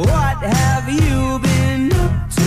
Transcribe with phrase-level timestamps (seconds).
[0.00, 2.42] What have you been up to?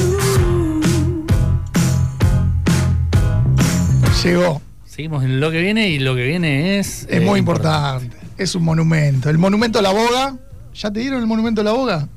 [4.23, 4.61] Llegó.
[4.85, 7.03] Seguimos en lo que viene y lo que viene es.
[7.09, 8.15] Es eh, muy importante.
[8.37, 9.29] Es un monumento.
[9.29, 10.35] El monumento a la boga.
[10.73, 12.07] ¿Ya te dieron el monumento a la boga?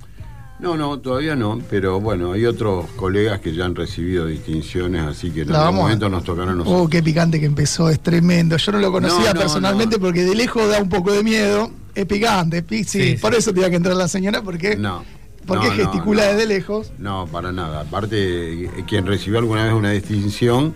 [0.61, 5.31] No, no, todavía no, pero bueno, hay otros colegas que ya han recibido distinciones, así
[5.31, 6.83] que en La algún momento nos tocará a nosotros.
[6.83, 8.57] Oh, qué picante que empezó, es tremendo.
[8.57, 10.03] Yo no lo conocía No, no, personalmente no.
[10.03, 11.71] porque de lejos da un poco de miedo.
[11.95, 13.41] Es picante, es pi- sí, Sí, por sí.
[13.41, 15.05] eso tenía que entrar la señora, porque, No.
[15.47, 16.29] Porque no, no, gesticula no.
[16.33, 16.93] desde lejos.
[16.99, 17.81] No, para nada.
[17.83, 20.75] Aparte, quien recibió alguna vez una distinción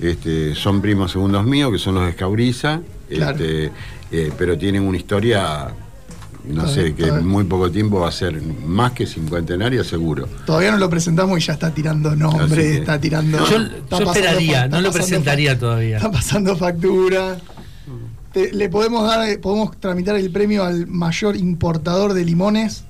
[0.00, 3.32] este, son primos segundos míos, que son los de Escauriza, Claro.
[3.36, 3.70] este,
[4.10, 5.68] eh, pero tienen una historia,
[6.44, 10.26] no sé, que en muy poco tiempo va a ser más que cincuentenaria, seguro.
[10.46, 13.38] Todavía no lo presentamos y ya está tirando nombre, que- está tirando.
[13.46, 15.96] Yo, está yo esperaría, no lo presentaría todavía.
[15.98, 17.38] Está pasando factura.
[18.32, 22.84] Te- le podemos dar, eh, podemos tramitar el premio al mayor importador de limones.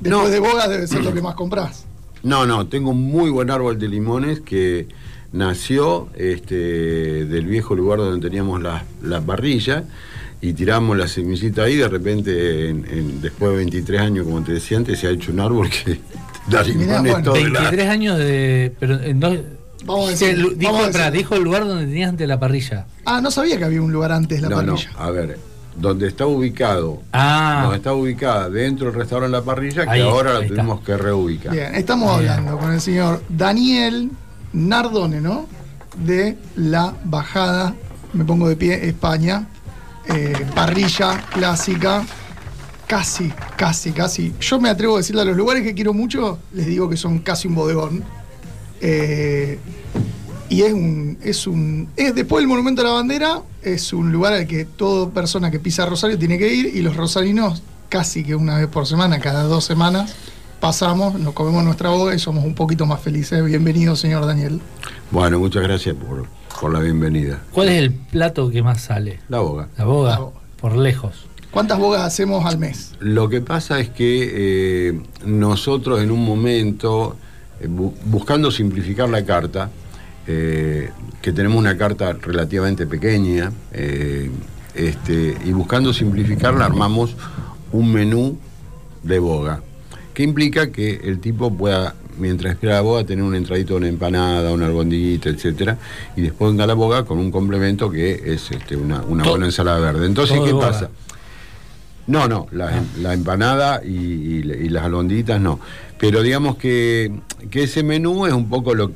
[0.00, 0.28] Después No.
[0.28, 1.84] de Bogas debe ser lo que más compras.
[2.22, 4.88] No, no, tengo un muy buen árbol de limones que
[5.32, 9.84] nació este, del viejo lugar donde teníamos la, la parrilla
[10.40, 14.52] y tiramos la semillita ahí, de repente, en- en- después de 23 años, como te
[14.52, 16.00] decía antes, se ha hecho un árbol que
[16.48, 17.22] da Mirá, limones bueno.
[17.24, 17.52] todo el año.
[17.70, 18.72] 23 años de.
[18.80, 19.38] Pero en dos-
[19.84, 22.86] Vamos a decir- dijo, vamos a decir- dijo el lugar donde tenías ante la parrilla.
[23.06, 24.90] Ah, no sabía que había un lugar antes de la No, no, parrilla.
[24.98, 25.38] a ver,
[25.76, 30.34] donde está ubicado, Ah, donde está ubicada dentro del restaurante La Parrilla, que Ahí, ahora
[30.34, 30.54] la está.
[30.54, 31.52] tuvimos que reubicar.
[31.52, 32.30] Bien, estamos Bien.
[32.32, 34.10] hablando con el señor Daniel
[34.52, 35.46] Nardone, ¿no?
[35.96, 37.74] De la Bajada,
[38.12, 39.46] me pongo de pie, España.
[40.08, 42.04] Eh, parrilla clásica.
[42.86, 44.34] Casi, casi, casi.
[44.40, 47.20] Yo me atrevo a decirle a los lugares que quiero mucho, les digo que son
[47.20, 48.02] casi un bodegón.
[48.80, 49.58] Eh,
[50.50, 51.88] y es un, es un.
[51.96, 55.58] Es después del Monumento a la Bandera, es un lugar al que toda persona que
[55.58, 59.44] pisa Rosario tiene que ir, y los rosarinos, casi que una vez por semana, cada
[59.44, 60.14] dos semanas,
[60.60, 63.42] pasamos, nos comemos nuestra boga y somos un poquito más felices.
[63.44, 64.60] Bienvenido, señor Daniel.
[65.10, 66.26] Bueno, muchas gracias por,
[66.60, 67.40] por la bienvenida.
[67.52, 69.20] ¿cuál es el plato que más sale?
[69.28, 69.68] La boga.
[69.78, 70.40] La boga, La boga.
[70.60, 71.26] por lejos.
[71.50, 72.92] ¿Cuántas bogas hacemos al mes?
[73.00, 74.30] Lo que pasa es que
[74.90, 77.16] eh, nosotros en un momento,
[77.60, 79.68] eh, bu- buscando simplificar la carta,
[80.32, 84.30] eh, que tenemos una carta relativamente pequeña, eh,
[84.74, 87.16] este, y buscando simplificarla armamos
[87.72, 88.38] un menú
[89.02, 89.60] de boga,
[90.14, 94.52] que implica que el tipo pueda, mientras espera la boga, tener un entradito, una empanada,
[94.52, 95.76] una albondiguita, etcétera,
[96.16, 99.80] y después venga la boga con un complemento que es este, una, una buena ensalada
[99.80, 100.06] verde.
[100.06, 100.68] Entonces, ¿qué boga.
[100.68, 100.90] pasa?
[102.06, 105.60] No, no, la, la empanada y, y- y las albonditas no.
[105.98, 107.12] Pero digamos que,
[107.50, 108.92] que ese menú es un poco lo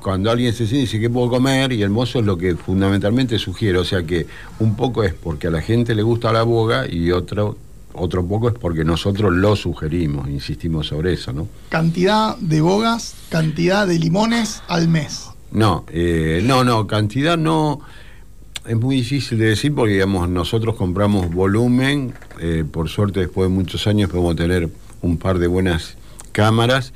[0.00, 3.38] cuando alguien se siente dice qué puedo comer y el mozo es lo que fundamentalmente
[3.38, 4.26] sugiere, o sea que
[4.58, 7.56] un poco es porque a la gente le gusta la boga y otro
[7.94, 11.46] otro poco es porque nosotros lo sugerimos, insistimos sobre eso, ¿no?
[11.68, 15.28] Cantidad de bogas, cantidad de limones al mes.
[15.52, 17.80] No, eh, no, no, cantidad no.
[18.66, 22.14] Es muy difícil de decir porque, digamos, nosotros compramos volumen.
[22.40, 24.68] eh, por suerte, después de muchos años, podemos tener
[25.00, 25.96] un par de buenas
[26.32, 26.92] cámaras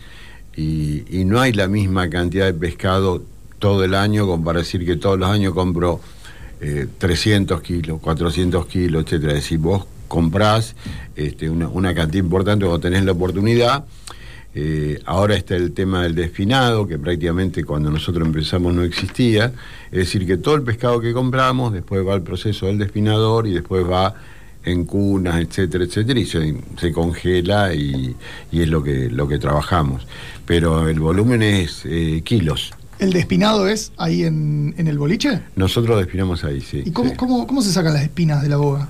[0.59, 3.23] y, no hay la misma cantidad de pescado
[3.61, 6.01] todo el año, como para decir que todos los años compro
[6.61, 9.35] eh, 300 kilos, 400 kilos, etcétera.
[9.35, 10.75] Es decir, vos comprás
[11.15, 13.85] este, una, una cantidad importante cuando tenés la oportunidad.
[14.55, 19.53] Eh, ahora está el tema del desfinado, que prácticamente cuando nosotros empezamos no existía.
[19.93, 23.53] Es decir, que todo el pescado que compramos, después va al proceso del desfinador y
[23.53, 24.17] después va
[24.71, 28.15] en cunas, etcétera, etcétera, y se, se congela y,
[28.53, 30.07] y es lo que, lo que trabajamos.
[30.47, 32.73] Pero el volumen es eh, kilos.
[32.99, 35.43] ¿El despinado es ahí en, en el boliche?
[35.55, 36.83] Nosotros despinamos ahí, sí.
[36.85, 37.17] ¿Y cómo, sí.
[37.17, 38.89] cómo, cómo se sacan las espinas de la boga?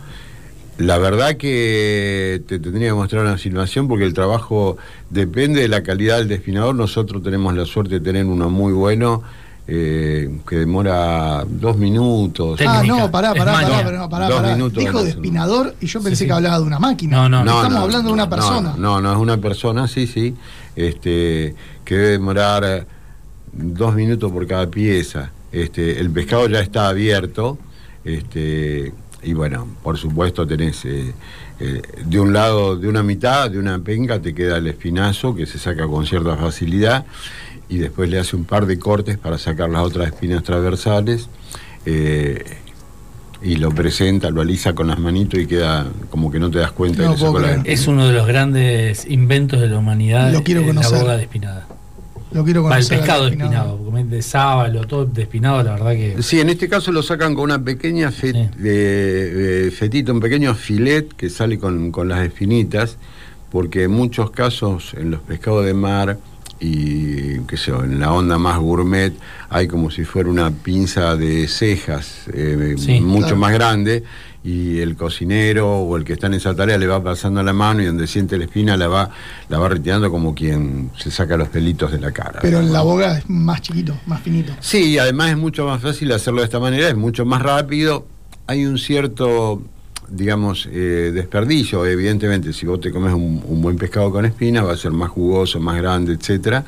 [0.78, 4.78] La verdad que te tendría que mostrar una filmación porque el trabajo
[5.10, 6.75] depende de la calidad del desfinador.
[6.75, 9.25] Nosotros tenemos la suerte de tener uno muy bueno
[9.70, 12.56] eh, que demora dos minutos.
[12.56, 12.80] Técnica.
[12.80, 14.54] Ah, no, pará, pará, pará, pará, pará, Dos pará.
[14.54, 16.26] minutos Dijo despinador y yo pensé Sí, sí.
[16.26, 17.28] que hablaba de una máquina.
[17.28, 18.74] No, no, Estamos no, hablando de una persona.
[18.78, 20.34] No, no, es una persona, sí, sí.
[20.74, 21.54] Este,
[21.84, 22.86] que debe demorar
[23.53, 25.32] dos minutos por cada pieza.
[25.53, 27.59] Este, el pescado ya está abierto.
[28.04, 31.12] Este, y bueno, por supuesto tenés eh,
[31.60, 35.44] eh, de un lado, de una mitad, de una penca, te queda el espinazo que
[35.44, 37.04] se saca con cierta facilidad.
[37.68, 41.28] Y después le hace un par de cortes para sacar las otras espinas transversales.
[41.86, 42.44] eh,
[43.41, 46.72] y lo presenta, lo alisa con las manitos y queda como que no te das
[46.72, 47.62] cuenta No que le la.
[47.66, 50.32] Es uno de los grandes inventos de la humanidad.
[50.32, 50.92] Lo quiero eh, conocer.
[50.92, 51.68] La boga despinada.
[52.32, 52.94] Lo quiero el conocer.
[52.94, 56.21] al pescado despinado, comer de sábalo, todo despinado, la verdad que.
[56.22, 58.60] Sí, en este caso lo sacan con una pequeña fe- Sí.
[58.60, 62.97] de- de fetito, un pequeño filet que sale con, con las espinitas,
[63.53, 66.18] porque en muchos casos en los pescados de mar
[66.60, 69.13] y qué sé yo, en la onda más gourmet
[69.49, 73.37] hay como si fuera una pinza de cejas eh, Sí, mucho claro.
[73.37, 74.03] más grande
[74.45, 77.83] y el cocinero o el que está en esa tarea le va pasando la mano
[77.83, 79.10] y donde siente la espina la va
[79.49, 82.39] la va retirando como quien se saca los pelitos de la cara.
[82.41, 84.53] Pero en la boga es más chiquito, más finito.
[84.60, 88.07] Sí, y además es mucho más fácil hacerlo de esta manera, es mucho más rápido.
[88.47, 89.60] Hay un cierto,
[90.10, 91.84] digamos, eh, desperdicio.
[91.87, 95.10] Evidentemente, si vos te comes un, un buen pescado con espinas, va a ser más
[95.10, 96.65] jugoso, más grande, etcétera,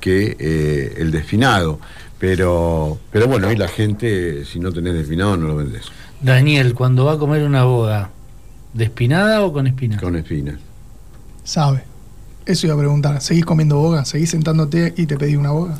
[0.00, 1.78] que eh, el desfinado.
[2.18, 5.84] Pero, pero bueno, hoy la gente, si no tenés desfinado, no lo vendés
[6.20, 8.10] Daniel, cuando va a comer una boda,
[8.74, 10.00] ¿despinada o con espinas?
[10.00, 10.56] con espinas.
[11.44, 11.84] Sabe.
[12.44, 13.20] Eso iba a preguntar.
[13.20, 14.04] ¿Seguís comiendo boga?
[14.04, 15.76] ¿Seguís sentándote y te pedí una boga?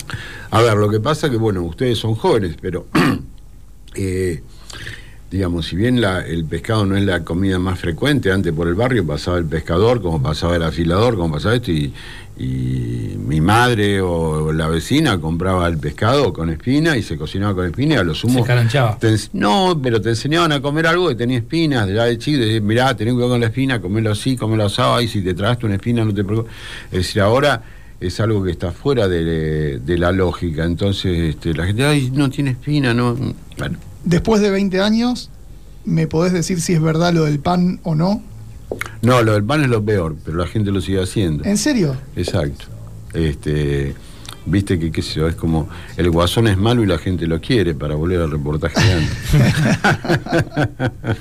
[0.51, 2.87] A ver, lo que pasa que, bueno, ustedes son jóvenes, pero,
[3.95, 4.43] eh,
[5.31, 8.75] digamos, si bien la- el pescado no es la comida más frecuente, antes por el
[8.75, 11.93] barrio pasaba el pescador, como pasaba el afilador, como pasaba esto, y,
[12.39, 17.67] y mi madre o la vecina compraba el pescado con espina y se cocinaba con
[17.67, 18.39] espina y a lo sumo...
[18.39, 22.61] Se no, pero te enseñaban a comer algo que tenía espinas, ya de chico, de,
[22.61, 25.75] mirá, tenés cuidado con la espina, comelo así, comelo asado, y si te tragaste una
[25.75, 26.53] espina no te preocupes.
[26.93, 27.63] Es decir, ahora
[28.01, 32.31] es algo que está fuera de, de la lógica, entonces este, la gente, ay, no
[32.31, 33.15] tiene espina, no...
[33.59, 33.79] Bueno,
[34.09, 35.29] Después de 20 años,
[35.85, 38.23] ¿me podés decir si es verdad lo del pan o no?
[39.03, 41.45] no, lo del pan es lo peor, pero la gente lo sigue haciendo.
[41.45, 41.95] ¿En serio?
[42.17, 42.65] Exacto.
[43.13, 43.95] Este,
[44.47, 45.69] viste que qué sé yo, es como
[45.99, 49.19] el guasón es malo y la gente lo quiere para volver al reportaje de antes.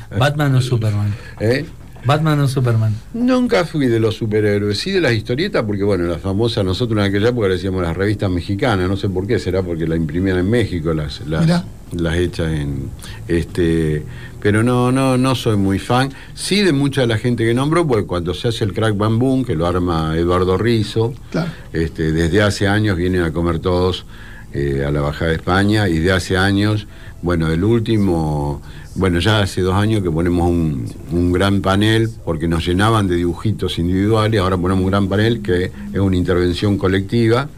[0.18, 1.14] ¿Batman o Superman?
[1.42, 1.66] ¿Eh?
[2.06, 2.96] ¿Batman o Superman?
[3.14, 7.10] Nunca fui de los superhéroes, sí de las historietas, porque bueno, las famosas, nosotros en
[7.10, 10.38] aquella época le decíamos las revistas mexicanas, no sé por qué, será porque la imprimían
[10.38, 11.66] en México, las, las.
[11.94, 12.90] Las hechas en
[13.28, 14.04] este
[14.42, 17.88] pero no, no, no soy muy fan, sí de mucha de la gente que nombró,
[17.88, 21.50] porque cuando se hace el crack bamboo, que lo arma Eduardo Rizo, Claro.
[21.74, 24.06] este, desde hace años vienen a comer todos
[24.54, 26.88] eh, a la Bajada de España y de hace años,
[27.24, 28.62] bueno, el último,
[28.96, 33.16] bueno, ya hace dos años que ponemos un, un gran panel porque nos llenaban de
[33.16, 37.50] dibujitos individuales, ahora ponemos un gran panel que es una intervención colectiva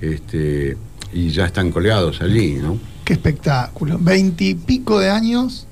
[0.00, 0.76] este,
[1.12, 2.78] y ya están colgados allí, ¿no?
[3.10, 3.98] Qué espectáculo.
[4.00, 5.66] Veintipico de años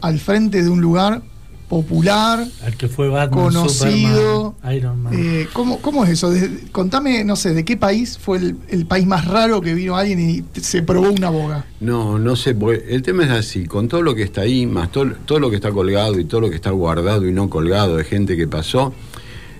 [0.00, 1.20] al frente de un lugar
[1.68, 2.48] popular.
[2.64, 4.54] Al que fue Batman, Conocido.
[4.56, 5.12] Superman, Iron Man.
[5.14, 6.30] Eh, ¿cómo, cómo es eso?
[6.30, 9.94] De- contame, no sé, ¿de qué país fue el, el país más raro que vino
[9.94, 11.66] alguien y se probó una boga?
[11.80, 14.90] No, no sé, porque el tema es así, con todo lo que está ahí, más
[14.90, 17.98] todo, todo lo que está colgado y todo lo que está guardado y no colgado
[17.98, 18.94] de gente que pasó,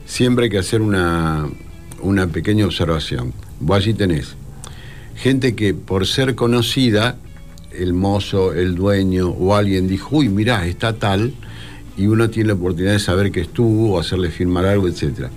[0.07, 1.47] siempre hay que hacer una,
[2.01, 3.35] una pequeña observación.
[3.61, 4.37] Vos allí tenés
[5.21, 7.17] gente que por ser conocida,
[7.73, 11.35] el mozo, el dueño o alguien dijo, uy, mirá, está tal,
[11.97, 15.31] y uno tiene la oportunidad de saber que estuvo, o hacerle firmar algo, etcétera.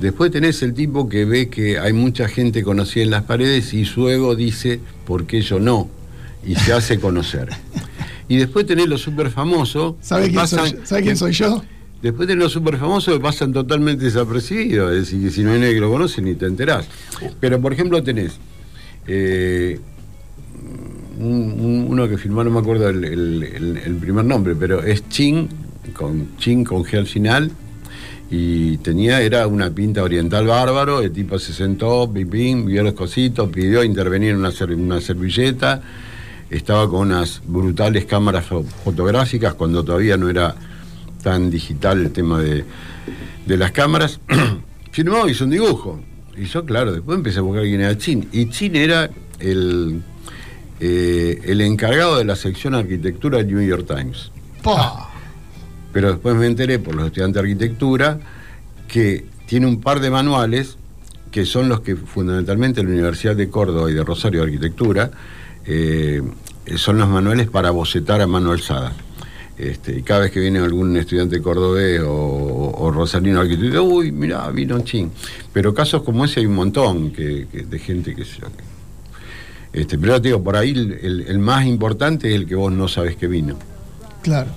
[0.00, 3.86] Después tenés el tipo que ve que hay mucha gente conocida en las paredes y
[3.86, 5.88] su ego dice, ¿por qué yo no?
[6.44, 7.48] Y se hace conocer.
[8.28, 9.94] Y después tenés los super famosos.
[10.00, 10.78] ¿Sabe quién, soy, yo?
[10.84, 11.62] ¿Sabe quién soy yo?
[12.02, 15.60] Después tenés los super famosos que pasan totalmente desapercibidos, es decir, que si no hay
[15.60, 16.86] nadie que lo conoce ni te enterás.
[17.40, 18.38] Pero por ejemplo tenés
[19.06, 19.78] eh,
[21.18, 25.48] un- un- uno que firmó, no me acuerdo el, primer nombre, pero es Chin,
[25.94, 27.50] con Chin con G al final,
[28.30, 33.50] y tenía, era una pinta oriental bárbaro, el tipo se sentó, pipín, vio los cositos,
[33.50, 35.82] pidió intervenir en una, una servilleta,
[36.50, 40.54] estaba con unas brutales cámaras fo- fotográficas cuando todavía no era
[41.22, 42.64] tan digital el tema de,
[43.46, 44.18] de las cámaras,
[44.92, 46.00] firmó, hizo un dibujo.
[46.36, 48.28] Y yo, claro, después empecé a buscar quién era Chin.
[48.32, 50.02] Y Chin era el,
[50.80, 54.30] eh, el encargado de la sección arquitectura del New York Times.
[54.62, 55.10] Pa.
[55.92, 58.20] Pero después me enteré por los estudiantes de arquitectura
[58.88, 60.78] que tiene un par de manuales
[61.30, 65.10] que son los que fundamentalmente la Universidad de Córdoba y de Rosario de Arquitectura
[65.64, 66.22] eh,
[66.76, 68.92] son los manuales para bocetar a mano alzada.
[69.62, 74.10] Este, y cada vez que viene algún estudiante cordobés o, o rosarino de arquitectura, uy,
[74.10, 75.10] mirá, vino Chin.
[75.52, 78.40] Pero casos como ese hay un montón que, que- de gente que se...
[79.72, 82.72] Este, pero te digo, por ahí el, el- el más importante es el que vos
[82.72, 83.56] no sabes que vino.
[84.22, 84.50] Claro,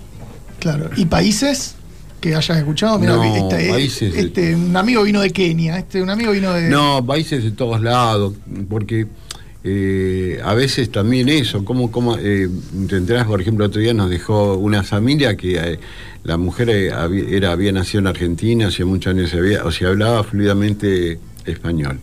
[0.60, 0.90] claro.
[0.96, 1.76] ¿Y países
[2.20, 2.98] que hayas escuchado?
[3.00, 6.52] Mirá, No, este, países de- este, un amigo vino de Kenia, este, un amigo vino
[6.52, 6.70] de...
[6.70, 8.34] No, países de todos lados,
[8.68, 9.06] porque
[9.68, 12.48] eh, a veces también eso, como, como eh,
[12.88, 15.80] te por ejemplo, otro día nos dejó una familia que eh,
[16.24, 16.92] la mujer eh,
[17.32, 22.00] era, había nacido en Argentina, hacía muchos años se había, o sea, hablaba fluidamente español.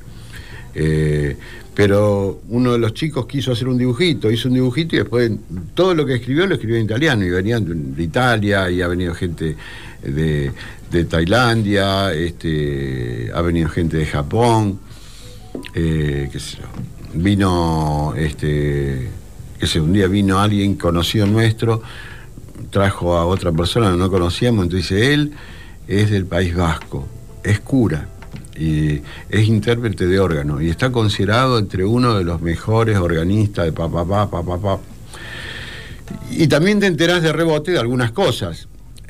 [1.75, 5.31] Pero uno de los chicos quiso hacer un dibujito, hizo un dibujito y después
[5.75, 7.25] todo lo que escribió lo escribió en italiano.
[7.25, 9.57] Y venían de Italia, y ha venido gente
[10.02, 10.50] de,
[10.90, 14.81] de Tailandia, este, ha venido gente de Japón,
[15.73, 16.92] qué sé yo.
[17.14, 19.11] Vino, este,
[19.59, 21.83] que sé, un día vino alguien conocido nuestro,
[22.71, 25.33] trajo a otra persona no conocíamos, entonces él
[25.87, 27.07] es del País Vasco,
[27.45, 28.09] es cura
[28.59, 33.73] y es intérprete de órgano y está considerado entre uno de los mejores organistas de
[33.73, 34.78] papá, papá, papá.
[36.31, 38.69] Y también te enterás de rebote de algunas cosas.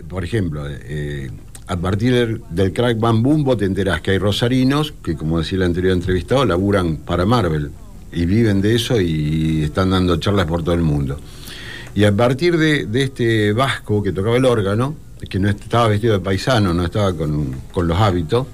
[0.09, 1.31] Por ejemplo, eh,
[1.67, 5.39] a partir del, del crack Bam Boom vos te enterás que hay rosarinos que, como
[5.39, 7.71] decía el anterior entrevistado, laburan para Marvel
[8.13, 11.19] y viven de eso y están dando charlas por todo el mundo.
[11.95, 14.95] Y a partir de, de este vasco que tocaba el órgano,
[15.29, 18.47] que no estaba vestido de paisano, no estaba con, con los hábitos,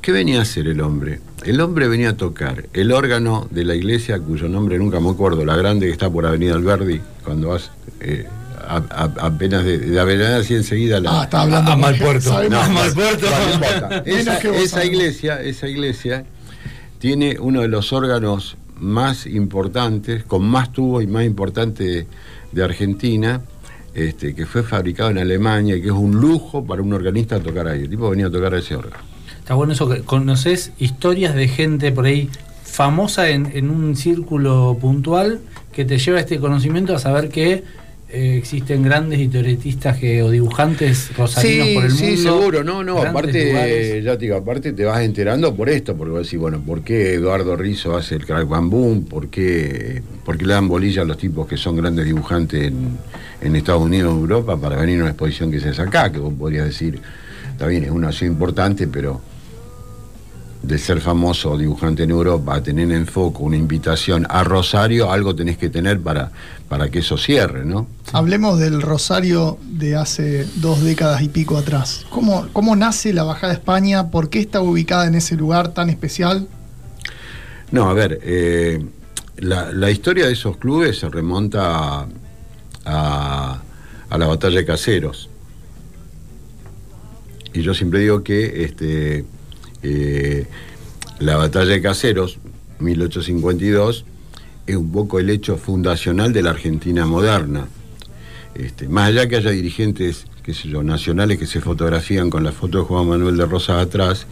[0.00, 1.20] ¿qué venía a hacer el hombre?
[1.44, 5.44] El hombre venía a tocar el órgano de la iglesia, cuyo nombre nunca me acuerdo,
[5.44, 8.26] la grande que está por Avenida Alberdi, cuando vas eh,
[8.66, 12.42] a- a- apenas de, de Avenida así enseguida la, Ah, está hablando a con- Malpuerto.
[12.50, 13.26] No, Malpuerto.
[13.54, 14.02] importa.
[14.06, 16.24] Menos Esa, esa iglesia, esa iglesia
[16.98, 22.06] tiene uno de los órganos más importantes, con más tubos y más importantes de,
[22.52, 23.42] de Argentina,
[23.94, 27.68] este, que fue fabricado en Alemania y que es un lujo para un organista tocar
[27.68, 27.82] ahí.
[27.82, 29.02] El tipo venía a tocar ese órgano.
[29.38, 32.28] Está bueno eso que conoces historias de gente por ahí
[32.62, 35.40] famosa en, en un círculo puntual
[35.72, 37.64] que te lleva este conocimiento a saber que
[38.10, 42.06] eh, existen grandes historietistas que, o dibujantes rosarinos por el mundo.
[42.06, 46.12] sí, seguro, no, no, aparte, ya te digo, aparte te vas enterando por esto, porque
[46.12, 49.04] vos decís, bueno, ¿por qué Eduardo Rizzo hace el crack bambú?
[49.04, 52.96] ¿Por qué, por qué le dan bolilla a los tipos que son grandes dibujantes en,
[53.42, 56.10] en Estados Unidos o Europa para venir a una exposición que se hace acá?
[56.10, 56.98] Que vos podrías decir,
[57.50, 59.20] está bien, es una ciudad importante, pero
[60.68, 65.34] de ser famoso dibujante en Europa a tener en foco una invitación a Rosario, algo
[65.34, 66.30] tenés que tener para,
[66.68, 67.86] para que eso cierre, ¿no?
[68.12, 72.04] Hablemos del Rosario de hace dos décadas y pico atrás.
[72.10, 74.10] ¿Cómo, cómo nace la Bajada España?
[74.10, 76.46] ¿Por qué está ubicada en ese lugar tan especial?
[77.72, 78.84] No, a ver, eh,
[79.38, 82.06] la, la historia de esos clubes se remonta a,
[82.84, 83.62] a-
[84.10, 85.28] a la batalla de Caseros.
[87.52, 89.24] Y yo siempre digo que este,
[89.82, 90.46] eh,
[91.18, 92.38] la batalla de Caseros,
[92.80, 94.04] 1852,
[94.66, 97.66] es un poco el hecho fundacional de la Argentina moderna.
[98.54, 102.52] Este, más allá que haya dirigentes, qué sé yo, nacionales que se fotografían con la
[102.52, 104.26] foto de Juan Manuel de Rosas atrás,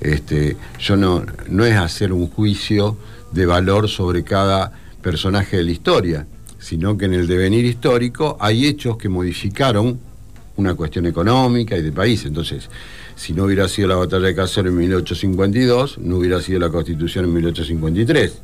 [0.00, 2.96] este, yo no, no es hacer un juicio
[3.32, 6.26] de valor sobre cada personaje de la historia,
[6.58, 9.98] sino que en el devenir histórico hay hechos que modificaron
[10.56, 12.24] una cuestión económica y de país.
[12.24, 12.68] Entonces,
[13.16, 17.24] si no hubiera sido la batalla de Caseros en 1852, no hubiera sido la constitución
[17.26, 18.42] en 1853.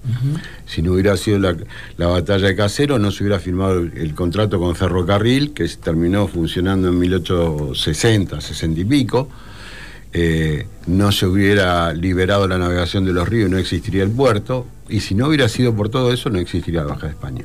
[0.67, 1.57] Si no hubiera sido la,
[1.97, 6.29] la batalla de Caseros, no se hubiera firmado el, el contrato con Ferrocarril, que terminó
[6.29, 9.29] funcionando en 1860, 60 y pico.
[10.13, 14.67] Eh, no se hubiera liberado la navegación de los ríos, no existiría el puerto.
[14.89, 17.45] Y si no hubiera sido por todo eso, no existiría la Baja de España.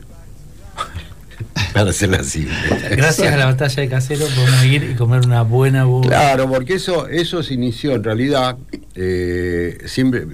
[1.76, 2.48] Para hacerla así.
[2.92, 6.08] Gracias a la batalla de Casero podemos ir y comer una buena boda.
[6.08, 8.56] Claro, porque eso, eso se inició en realidad,
[8.96, 10.26] eh, siempre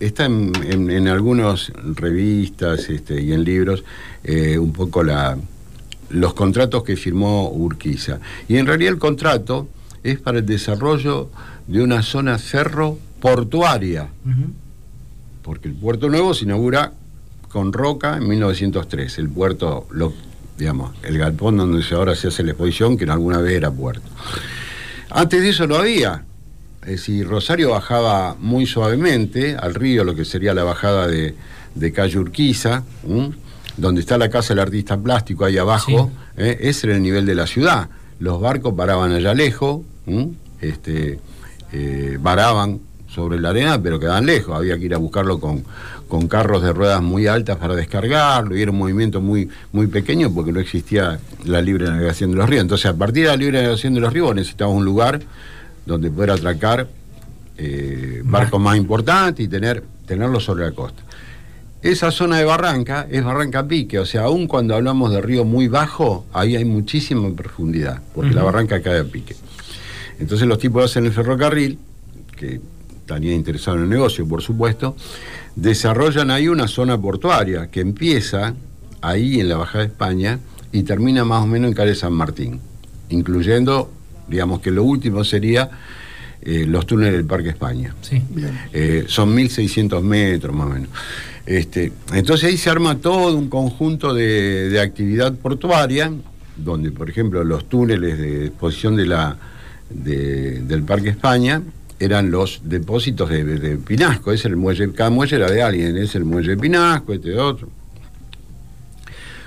[0.00, 3.84] está en, en, en algunas revistas este, y en libros
[4.24, 5.38] eh, un poco la,
[6.08, 8.18] los contratos que firmó Urquiza.
[8.48, 9.68] Y en realidad el contrato
[10.02, 11.30] es para el desarrollo
[11.68, 14.50] de una zona ferroportuaria, Ujú.
[15.42, 16.92] porque el puerto nuevo se inaugura
[17.48, 20.12] con Roca en 1903, el puerto, lo,
[20.60, 24.06] digamos, el galpón donde ahora se hace la exposición, que en alguna vez era puerto.
[25.08, 26.24] Antes de eso no había.
[26.82, 31.34] Es decir, Rosario bajaba muy suavemente al río, lo que sería la bajada de,
[31.74, 33.32] de calle Urquiza, ¿m?
[33.78, 36.58] donde está la casa del artista plástico ahí abajo, ¿eh?
[36.60, 37.88] ese era el nivel de la ciudad.
[38.18, 40.32] Los barcos paraban allá lejos, ¿m?
[40.60, 41.18] este,
[41.72, 45.64] eh, varaban sobre la arena, pero quedaban lejos, había que ir a buscarlo con,
[46.10, 50.30] con carros de ruedas muy altas para descargarlo, y era un movimiento muy, muy pequeño
[50.30, 52.60] porque no existía la libre navegación de los ríos.
[52.60, 55.22] Entonces, a partir de la libre navegación de los ríos, necesitabas un lugar
[55.86, 56.86] donde poder atracar
[57.56, 61.02] eh, barcos más importantes y tener, tenerlos sobre la costa.
[61.82, 65.68] Esa zona de barranca es barranca pique, o sea, aun cuando hablamos de río muy
[65.68, 69.34] bajo, ahí hay muchísima profundidad, porque la barranca cae a pique.
[70.18, 71.78] Entonces los tipos hacen el ferrocarril,
[72.36, 72.60] que
[73.00, 74.94] estarían interesados en el negocio, por supuesto,
[75.56, 78.54] desarrollan ahí una zona portuaria que empieza
[79.00, 80.38] ahí en la Baja de España
[80.72, 82.60] y termina más o menos en calle San Martín,
[83.08, 83.90] incluyendo,
[84.28, 85.70] digamos que lo último sería
[86.42, 87.94] eh, los túneles del Parque España.
[88.02, 88.22] Sí.
[88.72, 90.88] Eh, son 1.600 metros más o menos.
[91.46, 96.12] Este, entonces ahí se arma todo un conjunto de, de actividad portuaria,
[96.56, 99.36] donde por ejemplo los túneles de exposición de la,
[99.88, 101.60] de- del Parque España
[102.00, 106.24] eran los depósitos de, Pinasco, es el muelle, cada muelle era de alguien, es el
[106.24, 107.68] muelle de Pinasco, este otro.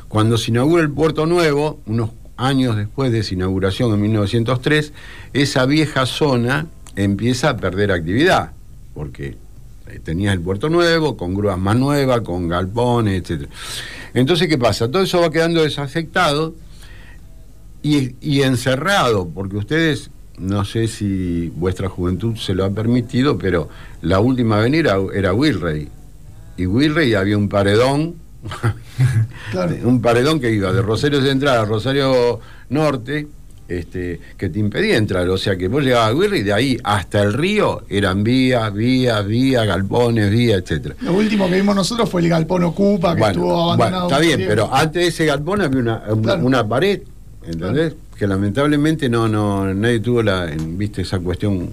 [0.07, 4.93] Cuando se inaugura el puerto nuevo, unos años después de su inauguración en 1903,
[5.33, 8.51] esa vieja zona empieza a perder actividad,
[8.93, 9.35] porque
[9.87, 13.49] eh, tenías el puerto nuevo, con grúas más nuevas, con galpones, etc.
[14.13, 14.91] Entonces, ¿qué pasa?
[14.91, 16.53] Todo eso va quedando desafectado
[17.81, 23.69] y, y encerrado, porque ustedes, no sé si vuestra juventud se lo ha permitido, pero
[24.01, 25.87] la última avenida era Wilrey.
[26.57, 28.15] Y Wilrey había un paredón
[29.51, 29.75] Claro.
[29.83, 33.27] un paredón que iba de Rosario Central a Rosario Norte,
[33.67, 35.27] este, que te impedía entrar.
[35.29, 38.73] O sea que vos llegabas a Guirri y de ahí hasta el río eran vías,
[38.73, 40.95] vías, vías, galpones, vías, etcétera.
[41.01, 44.07] Lo último que vimos nosotros fue el galpón Ocupa, que estuvo bueno, abandonado.
[44.07, 44.49] está bien, tiempo.
[44.55, 46.45] pero antes de ese galpón había una, una, Claro.
[46.45, 47.01] una pared,
[47.45, 47.95] ¿entendés?
[48.17, 51.71] Que lamentablemente no, no, nadie tuvo la, en- viste, esa cuestión.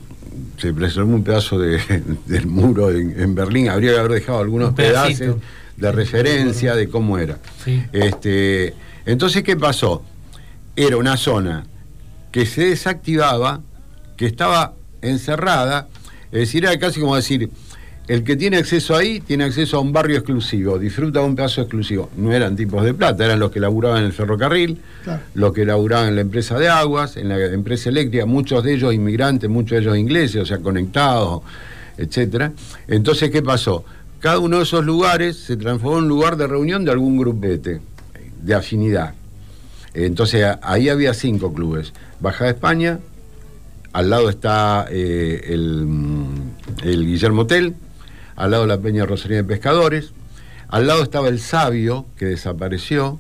[0.58, 1.80] Se preservó un pedazo de,
[2.26, 5.36] del muro en, en Berlín, habría que haber dejado algunos pedazos
[5.76, 7.38] de referencia de cómo era.
[7.64, 7.82] Sí.
[7.92, 8.74] Este,
[9.06, 10.02] entonces, ¿qué pasó?
[10.76, 11.64] Era una zona
[12.30, 13.60] que se desactivaba,
[14.16, 15.88] que estaba encerrada,
[16.30, 17.50] es decir, era casi como decir,
[18.12, 21.60] el que tiene acceso ahí tiene acceso a un barrio exclusivo, disfruta de un pedazo
[21.60, 22.10] exclusivo.
[22.16, 25.22] No eran tipos de plata, eran los que laburaban en el ferrocarril, Claro.
[25.34, 28.92] los que laburaban en la empresa de aguas, en la empresa eléctrica, muchos de ellos
[28.92, 31.42] inmigrantes, muchos de ellos ingleses, o sea, conectados,
[31.98, 32.52] etcétera.
[32.88, 33.84] Entonces, ¿qué pasó?
[34.18, 37.80] Cada uno de esos lugares se transformó en un lugar de reunión de algún grupete,
[38.42, 39.14] de afinidad.
[39.94, 41.92] Entonces, ahí había cinco clubes.
[42.18, 42.98] Baja de España,
[43.92, 45.86] al lado está eh, el,
[46.82, 47.74] el Guillermo Hotel,
[48.40, 50.12] al lado la Peña Rosalía de Pescadores,
[50.68, 53.18] al lado estaba el Sabio, que desapareció,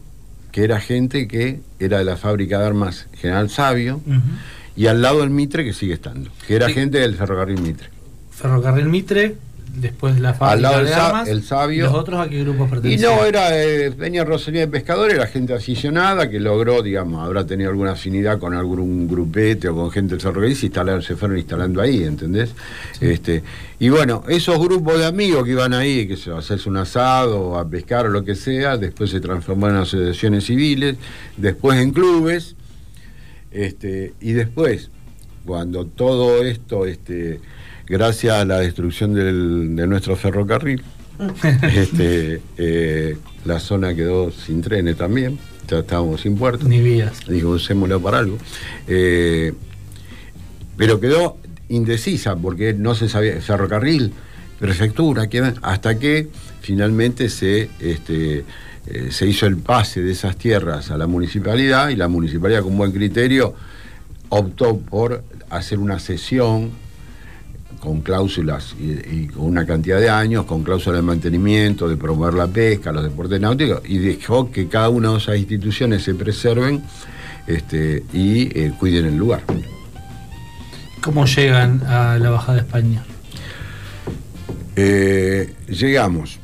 [0.52, 4.00] que era gente que era de la fábrica de armas General Sabio,
[4.76, 6.74] y al lado el Mitre, que sigue estando, que era Sí.
[6.74, 7.88] gente del ferrocarril Mitre.
[8.30, 9.36] Ferrocarril Mitre,
[9.74, 11.28] después la fábrica Al lado de el armas.
[11.28, 11.84] el Sabio.
[11.84, 13.16] ¿Los otros a qué grupos Y pertenecían?
[13.16, 17.70] no, era eh, Peña Rosalía de Pescadores, era gente aficionada que logró, digamos, habrá tenido
[17.70, 22.04] alguna afinidad con algún grupete o con gente del ferrocarril y se, fueron instalando ahí,
[22.04, 22.54] ¿entendés?
[23.00, 23.42] Este,
[23.78, 27.58] y bueno, esos grupos de amigos que iban ahí, que se hacerse un asado, o
[27.58, 30.96] a pescar o lo que sea, después se transformaron en asociaciones civiles,
[31.36, 32.56] después en clubes,
[33.50, 34.90] este, y después,
[35.44, 37.40] cuando todo esto, este,
[37.90, 40.82] gracias a la destrucción del- de nuestro ferrocarril,
[41.74, 46.66] este, eh, la zona quedó sin trenes también, ya estábamos sin puerto.
[46.68, 47.20] Ni vías.
[47.28, 48.38] Digo, usémoslo para algo.
[48.86, 49.52] Eh,
[50.76, 51.36] pero quedó
[51.68, 54.12] indecisa porque no se sabía, ferrocarril,
[54.58, 55.28] prefectura,
[55.62, 56.28] hasta que
[56.60, 58.44] finalmente se, este,
[58.86, 62.76] eh, se hizo el pase de esas tierras a la municipalidad y la municipalidad con
[62.76, 63.54] buen criterio
[64.30, 66.70] optó por hacer una sesión
[67.80, 72.46] con cláusulas y, con una cantidad de años, con cláusulas de mantenimiento, de promover la
[72.46, 76.82] pesca, los deportes náuticos, y dejó que cada una de esas instituciones se preserven
[77.46, 79.42] este, y eh, cuiden el lugar.
[81.00, 83.02] ¿Cómo llegan a la Bajada de España?
[84.76, 86.38] Eh, llegamos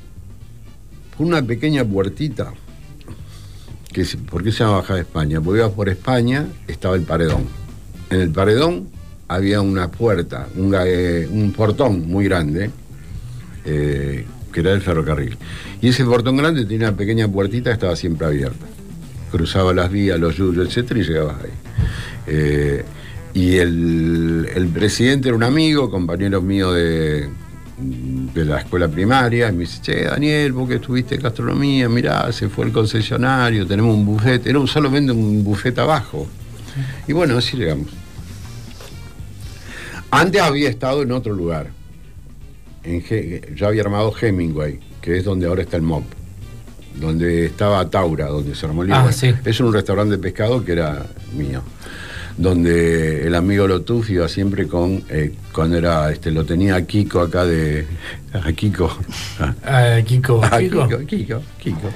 [1.16, 2.52] por una pequeña puertita,
[3.92, 5.40] que ¿por qué se llama Baja de España?
[5.40, 7.44] Porque iba por España, estaba el paredón.
[8.08, 8.95] En el paredón
[9.28, 12.70] había una puerta, un, eh, un portón muy grande,
[13.64, 15.36] eh, que era el ferrocarril.
[15.80, 18.66] Y ese portón grande tenía una pequeña puertita que estaba siempre abierta.
[19.30, 21.50] Cruzaba las vías, los yuyos, etcétera, y llegabas ahí.
[22.28, 22.84] Eh,
[23.34, 27.28] y el, el presidente era un amigo, compañero mío de,
[27.78, 32.32] de la escuela primaria, y me dice, che, Daniel, vos que estuviste en gastronomía, mirá,
[32.32, 36.26] se fue el concesionario, tenemos un buffet, era un solamente un buffet abajo.
[37.06, 37.88] Y bueno, así llegamos.
[40.10, 41.68] Antes había estado en otro lugar.
[42.84, 43.02] En
[43.54, 46.04] yo había armado Hemingway, que es donde ahora está el MOP.
[46.94, 49.34] Donde estaba Taura, donde se armó el Ah, sí.
[49.44, 51.62] Es un restaurante de pescado que era mío.
[52.38, 55.02] Donde el amigo Lotuf iba siempre con.
[55.10, 56.10] eh, cuando era.
[56.12, 57.86] este Lo tenía a Kiko acá de.
[58.32, 58.90] A Kiko.
[59.64, 60.42] Ah, Kiko.
[60.44, 60.86] A Kiko.
[60.88, 61.90] Kiko, Kiko, Kiko.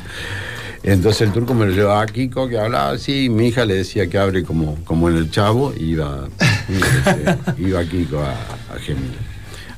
[0.83, 3.75] Entonces el turco me lo llevaba a Kiko, que hablaba así, y mi hija le
[3.75, 6.27] decía que abre como, como en el chavo, y iba,
[6.77, 9.17] este, iba Kiko a, a Gemini.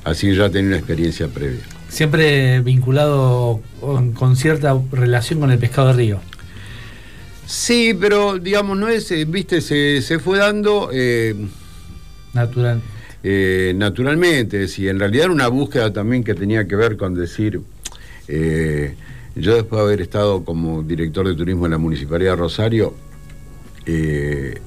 [0.03, 1.61] Así que ya tenía una experiencia previa.
[1.89, 6.19] Siempre vinculado con, con cierta relación con el pescado de río.
[7.45, 10.89] Sí, pero digamos, no es, eh, viste, se, se fue dando.
[10.91, 11.35] eh,
[12.33, 12.81] Natural.
[13.21, 17.61] eh, naturalmente, si en realidad era una búsqueda también que tenía que ver con decir,
[18.27, 18.95] eh,
[19.35, 22.93] yo después de haber estado como director de turismo en la Municipalidad de Rosario,
[23.85, 24.59] eh,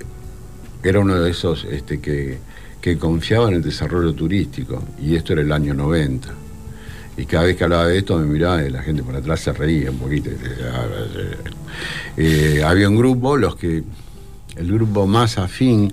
[0.88, 2.38] era uno de esos este, que,
[2.80, 6.28] que confiaba en el desarrollo turístico, y esto era el año 90.
[7.16, 9.52] Y cada vez que hablaba de esto me miraba y la gente por atrás se
[9.52, 10.30] reía un poquito.
[12.16, 13.82] Eh, había un grupo, los que,
[14.56, 15.92] el grupo más afín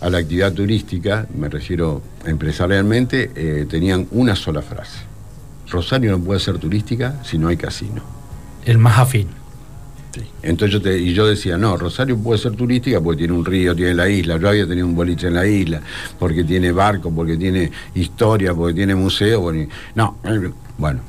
[0.00, 5.00] a la actividad turística, me refiero empresarialmente, eh, tenían una sola frase.
[5.68, 8.02] Rosario no puede ser turística si no hay casino.
[8.64, 9.28] El más afín.
[10.42, 13.74] Entonces yo te- y yo decía, no, Rosario puede ser turística porque tiene un río,
[13.74, 15.80] tiene la isla, yo había tenido un boliche en la isla,
[16.18, 21.00] porque tiene barco, porque tiene historia, porque tiene museo, y- no, eh, bueno.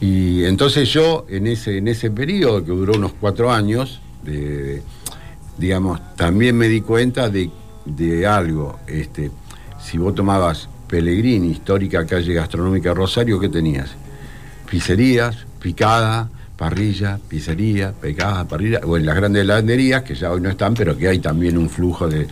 [0.00, 4.00] Y entonces yo en ese, en ese periodo que duró unos cuatro años,
[5.58, 7.50] digamos, también me di cuenta de,
[7.84, 8.78] de algo.
[8.86, 9.30] Este,
[9.82, 13.90] si vos tomabas Pellegrini, histórica calle gastronómica Rosario, ¿qué tenías?
[14.68, 20.50] pizzerías, picada, parrilla, pizzería, picada, parrilla, o en las grandes heladerías, que ya hoy no
[20.50, 22.26] están, pero que hay también un flujo de...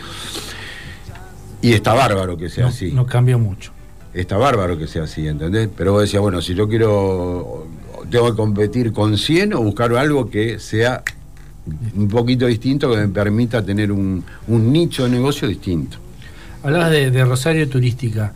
[1.62, 2.93] Y está bárbaro que sea No, así.
[2.93, 3.73] no cambió mucho.
[4.12, 5.71] Está bárbaro que sea así, ¿entendés?
[5.75, 7.67] Pero vos decías, bueno, si yo quiero,
[8.11, 11.03] tengo que competir con 100 o buscar algo que sea
[11.97, 15.97] un poquito distinto, que me permita tener un, un nicho de negocio distinto.
[16.62, 18.35] Hablabas de, de Rosario Turística.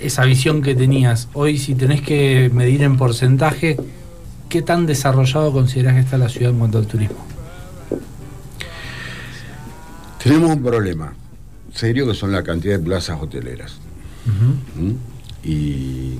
[0.00, 1.28] Esa visión que tenías.
[1.32, 3.76] Hoy, si tenés que medir en porcentaje,
[4.48, 7.16] ¿qué tan desarrollado considerás que está la ciudad en cuanto al turismo?
[10.22, 11.12] Tenemos un problema
[11.74, 13.76] serio que son la cantidad de plazas hoteleras.
[14.76, 15.48] ¿Mm?
[15.48, 16.18] Y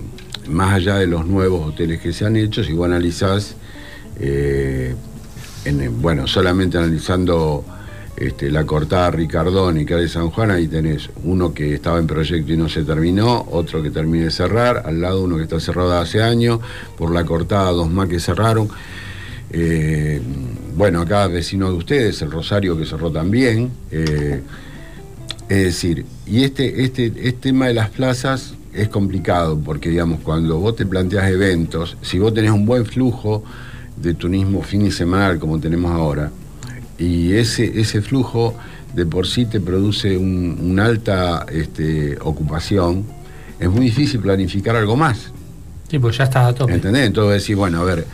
[0.49, 3.57] más allá de los nuevos hoteles que se han hecho, si vos analizás,
[4.21, 4.95] eh,
[5.65, 7.65] en- bueno, solamente analizando
[8.21, 12.53] este, la cortada Ricardón y Calle San Juan, ahí tenés uno que estaba en proyecto
[12.53, 15.93] y no se terminó, otro que termine de cerrar, al lado uno que está cerrado
[15.99, 16.61] hace años,
[16.97, 18.69] por la cortada dos más que cerraron.
[19.51, 20.21] Eh,
[20.77, 23.71] bueno, acá vecino de ustedes, el Rosario que cerró también.
[23.91, 24.43] eh,
[25.49, 30.59] es decir, y este, este, este tema de las plazas es complicado porque, digamos, cuando
[30.59, 33.43] vos te planteas eventos, si vos tenés un buen flujo
[33.97, 36.31] de turismo fin y semanal como tenemos ahora,
[36.99, 38.55] y ese, ese flujo
[38.95, 43.05] de por sí te produce un- una alta este, ocupación,
[43.61, 45.33] es muy difícil planificar algo más.
[45.91, 46.73] Sí, pues ya estás a tope.
[46.75, 47.07] ¿Entendés?
[47.07, 48.07] Entonces decir, bueno, a ver,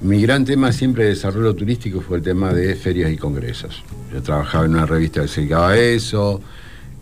[0.00, 3.82] mi gran tema siempre de desarrollo turístico fue el tema de ferias y congresos.
[4.12, 6.40] Yo trabajaba en una revista que se dedicaba a eso,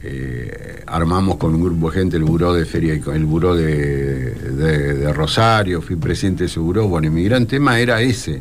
[0.03, 4.33] eh, armamos con un grupo de gente el buró de feria y el buró de,
[4.33, 8.41] de- de Rosario, fui presidente de ese buró, bueno, y mi gran tema era ese.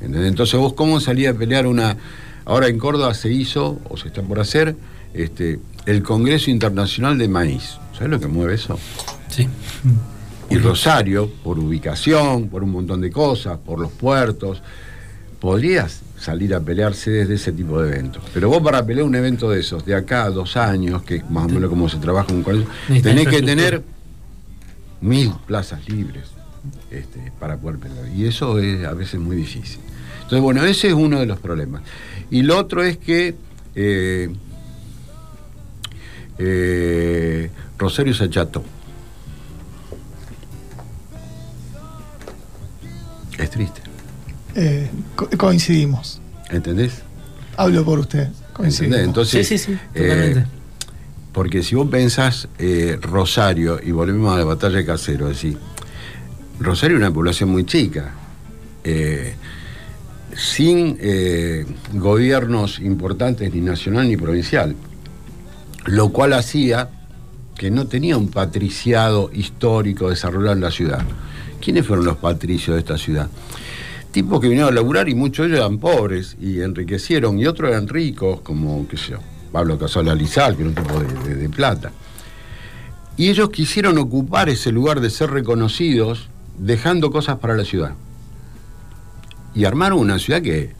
[0.00, 0.28] ¿Entendés?
[0.28, 1.96] Entonces vos cómo salía a pelear una...
[2.44, 4.76] Ahora en Córdoba se hizo, o se está por hacer,
[5.14, 7.78] este, el Congreso Internacional de Maíz.
[7.94, 8.78] ¿Sabes lo que mueve eso?
[9.28, 9.48] Sí.
[10.50, 14.60] Y Rosario, por ubicación, por un montón de cosas, por los puertos,
[15.40, 18.22] podrías salir a pelearse desde ese tipo de eventos.
[18.34, 21.30] Pero vos para pelear un evento de esos, de acá a dos años, que es
[21.30, 22.68] más o menos como se trabaja un colegio,
[23.02, 23.82] tenés que tener
[25.00, 26.33] mil plazas libres
[26.90, 28.08] este, para poder pelear.
[28.08, 29.80] Y eso es a veces muy difícil.
[30.16, 31.82] Entonces, bueno, ese es uno de los problemas.
[32.30, 33.34] Y lo otro es que
[33.74, 34.30] eh,
[36.38, 38.64] eh, Rosario se acható.
[43.38, 43.80] Es triste,
[44.54, 46.20] Eh, co- coincidimos.
[46.50, 47.02] ¿entendés?
[47.56, 48.20] Hablo por usted.
[48.28, 48.52] ¿Entendés?
[48.52, 48.98] Coincidimos.
[49.00, 50.44] Entonces, sí, sí, sí, eh, totalmente.
[51.32, 55.58] porque si vos pensás eh, Rosario, y volvemos a la batalla de Casero, es decir,
[56.60, 58.12] Rosario es una población muy chica,
[58.84, 59.34] eh,
[60.36, 64.74] sin eh, gobiernos importantes ni nacional ni provincial,
[65.86, 66.90] lo cual hacía
[67.56, 71.02] que no tenía un patriciado histórico desarrollado en la ciudad.
[71.60, 73.28] ¿Quiénes fueron los patricios de esta ciudad?
[74.10, 77.70] Tipos que vinieron a laburar y muchos de ellos eran pobres y enriquecieron, y otros
[77.70, 79.18] eran ricos, como, qué sé yo,
[79.50, 81.92] Pablo Casola Lizal, que era un tipo de, plata.
[83.16, 87.92] Y ellos quisieron ocupar ese lugar de ser reconocidos, dejando cosas para la ciudad.
[89.54, 90.72] Y armaron una ciudad que,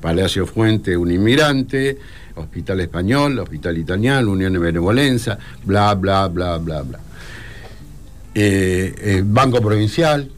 [0.00, 1.98] Palacio Fuente, un inmigrante,
[2.34, 6.98] Hospital Español, Hospital Italiano, Unión de Benevolencia, bla, bla, bla, bla, bla.
[8.34, 10.30] Eh, eh, Banco Provincial.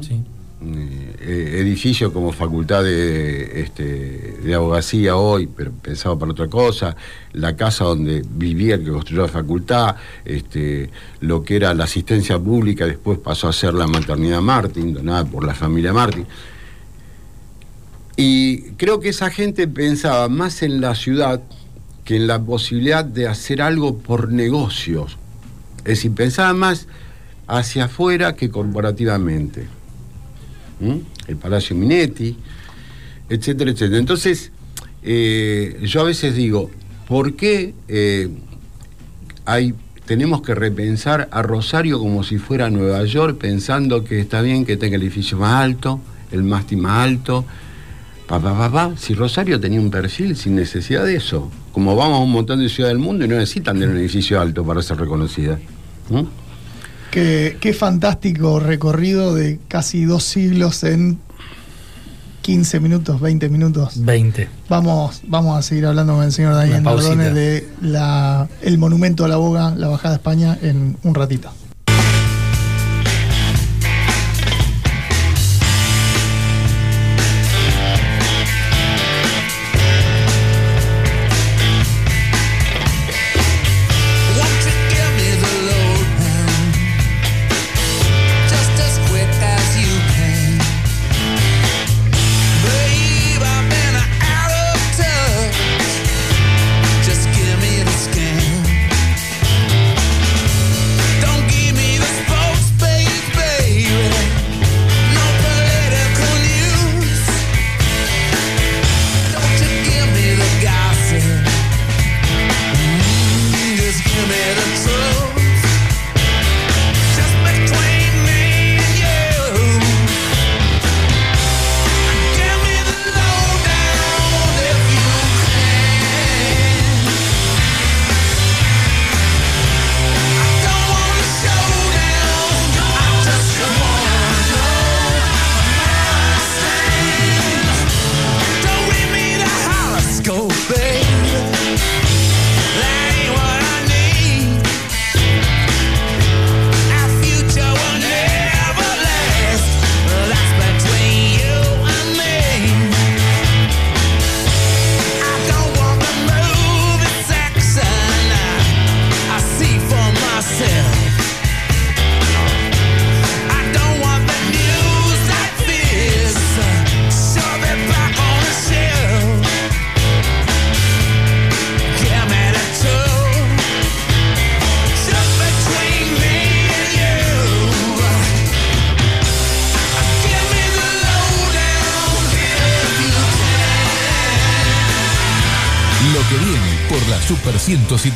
[0.00, 0.22] Sí.
[0.58, 6.96] Eh, edificio como facultad de, este, de abogacía hoy, pero pensado para otra cosa,
[7.32, 10.88] la casa donde vivía el que construyó la facultad, este,
[11.20, 15.44] lo que era la asistencia pública, después pasó a ser la maternidad Martín, donada por
[15.44, 16.26] la familia Martín.
[18.16, 21.42] Y creo que esa gente pensaba más en la ciudad
[22.06, 25.18] que en la posibilidad de hacer algo por negocios.
[25.78, 26.86] Es decir, pensaba más
[27.46, 29.75] hacia afuera que corporativamente.
[30.80, 30.96] ¿Mm?
[31.28, 32.36] El Palacio Minetti,
[33.28, 33.98] etcétera, etcétera.
[33.98, 34.52] Entonces,
[35.02, 36.70] eh, yo a veces digo,
[37.08, 38.28] ¿por qué eh,
[39.44, 44.64] hay, tenemos que repensar a Rosario como si fuera Nueva York, pensando que está bien
[44.64, 46.00] que tenga el edificio más alto,
[46.32, 47.44] el mástil más alto?
[48.26, 48.96] Pa, pa, pa, pa.
[48.96, 52.68] Si Rosario tenía un perfil sin necesidad de eso, como vamos a un montón de
[52.68, 55.60] ciudades del mundo y no necesitan tener un edificio alto para ser reconocida.
[56.10, 56.45] ¿Mm?
[57.10, 61.18] Qué, qué fantástico recorrido de casi dos siglos en
[62.46, 64.04] 15 minutos, 20 minutos.
[64.04, 64.48] 20.
[64.68, 67.16] Vamos, vamos a seguir hablando con el señor Daniel Una pausita.
[67.16, 71.50] Nardone de la, el monumento a la boga, la bajada a España, en un ratito.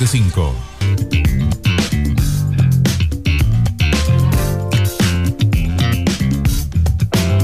[0.01, 0.55] 1075.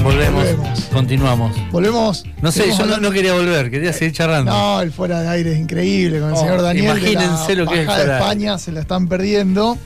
[0.03, 0.43] Volvemos.
[0.43, 0.79] Volvemos.
[0.93, 1.71] Continuamos.
[1.71, 2.23] Volvemos.
[2.41, 4.51] No sé, yo no, quería volver, quería seguir charlando.
[4.51, 6.85] No, el fuera de aire es increíble con el Oh, señor Daniel.
[6.85, 9.77] de imagínense la lo que es el de España, se la están perdiendo.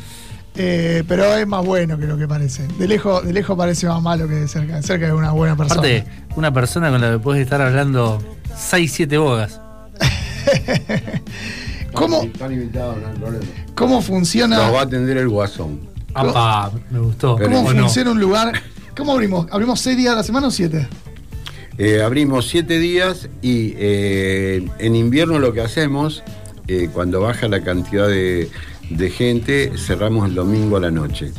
[0.56, 2.68] eh, pero es más bueno que lo que parece.
[2.78, 4.76] De lejos, de lejos parece más malo que de cerca.
[4.76, 5.80] De cerca es una buena persona.
[5.80, 6.06] Aparte,
[6.36, 8.22] una persona con la que puedes estar hablando
[8.58, 9.60] 6, 7 bogas.
[12.02, 13.46] ¿Cómo, Están invitados, no hay problema.
[13.76, 14.58] ¿Cómo funciona?
[14.58, 15.80] Nos va a atender el guasón.
[16.14, 17.36] Apa, me gustó.
[17.38, 18.62] Pero- ¿Cómo funciona un lugar?
[18.98, 19.48] ¿Cómo abrimos?
[19.52, 20.88] ¿Abrimos seis días a la semana o siete?
[21.78, 26.22] Eh, abrimos siete días y eh, en invierno lo que hacemos,
[26.68, 28.50] eh, cuando baja la cantidad de,
[28.90, 31.32] de gente, cerramos el domingo a la noche.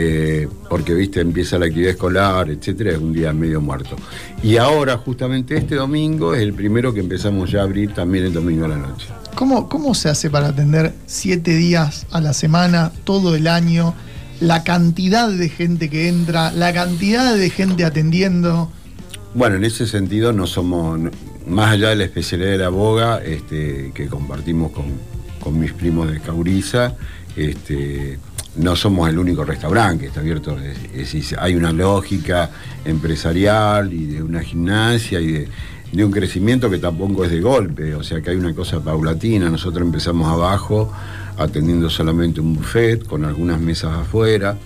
[0.00, 3.96] Eh, porque, viste, empieza la actividad escolar, etcétera, es un día medio muerto.
[4.42, 8.32] Y ahora, justamente este domingo, es el primero que empezamos ya a abrir también el
[8.32, 9.06] domingo a la noche.
[9.34, 13.94] ¿Cómo, ¿Cómo se hace para atender siete días a la semana, todo el año?
[14.40, 18.70] La cantidad de gente que entra, la cantidad de gente atendiendo.
[19.34, 20.98] Bueno, en ese sentido no somos,
[21.46, 24.86] más allá de la especialidad de la boga, este, que compartimos con,
[25.40, 26.94] con mis primos de Cauriza,
[27.36, 28.18] este,
[28.56, 30.56] no somos el único restaurante que está abierto.
[31.38, 32.50] Hay una lógica
[32.84, 35.48] empresarial y de una gimnasia y de,
[35.92, 39.48] de un crecimiento que tampoco es de golpe, o sea que hay una cosa paulatina.
[39.50, 40.92] Nosotros empezamos abajo
[41.36, 44.56] atendiendo solamente un buffet con algunas mesas afuera.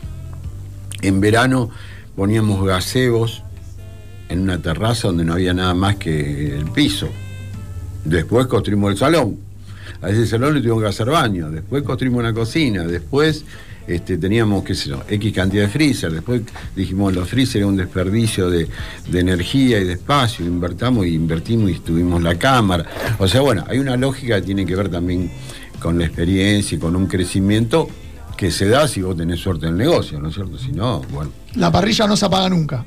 [1.03, 1.71] En verano
[2.17, 3.43] poníamos gazebos
[4.29, 7.09] en una terraza donde no había nada más que el piso.
[8.05, 9.39] Después construimos el salón.
[10.01, 11.51] A ese salón le tuvimos que hacer baño.
[11.51, 12.85] Después construimos una cocina.
[12.85, 13.45] Después
[13.87, 16.13] este, teníamos, qué sé yo, X cantidad de freezer.
[16.13, 16.43] Después
[16.75, 18.69] dijimos, los freezer era un desperdicio de,
[19.09, 20.45] de energía y de espacio.
[20.45, 22.85] Invertamos y invertimos y tuvimos la cámara.
[23.19, 25.31] O sea, bueno, hay una lógica que tiene que ver también
[25.81, 27.89] con la experiencia y con un crecimiento
[28.37, 30.59] que se da si vos tenés suerte en el negocio, ¿no es cierto?
[30.59, 31.31] Si no, bueno.
[31.55, 32.85] La parrilla no se apaga nunca.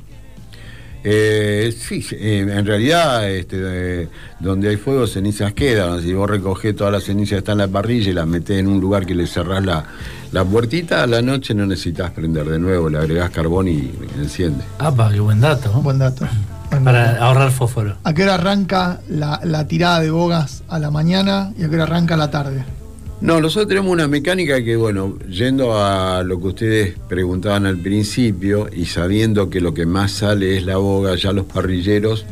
[1.07, 6.01] Eh, sí, eh, en realidad, este, eh, donde hay fuego, cenizas quedan.
[6.01, 8.67] Si vos recogés todas las cenizas que están en la parrilla y las metés en
[8.67, 9.85] un lugar que le cerrás la,
[10.31, 14.63] la puertita, a la noche no necesitas prender de nuevo, le agregás carbón y enciende.
[14.79, 15.71] Ah, qué buen dato.
[15.73, 16.25] Buen dato.
[16.83, 17.97] Para ahorrar fósforo.
[18.03, 21.75] ¿A qué hora arranca la, la tirada de bogas a la mañana y a qué
[21.75, 22.65] hora arranca a la tarde?
[23.21, 28.67] No, nosotros tenemos una mecánica que, bueno, yendo a lo que ustedes preguntaban al principio
[28.71, 32.25] y sabiendo que lo que más sale es la boga, ya los parrilleros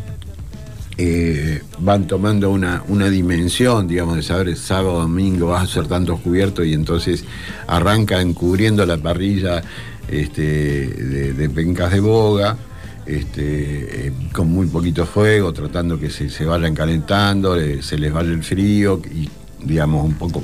[0.98, 6.20] eh, van tomando una, una dimensión, digamos, de saber sábado, domingo vas a hacer tantos
[6.20, 7.24] cubiertos y entonces
[7.66, 9.64] arrancan cubriendo la parrilla
[10.10, 12.58] este, de, de pencas de boga.
[13.06, 18.14] Este, eh, con muy poquito fuego, tratando que se, se vayan calentando, eh, se les
[18.14, 19.30] vaya el frío y,
[19.64, 20.44] digamos, un poco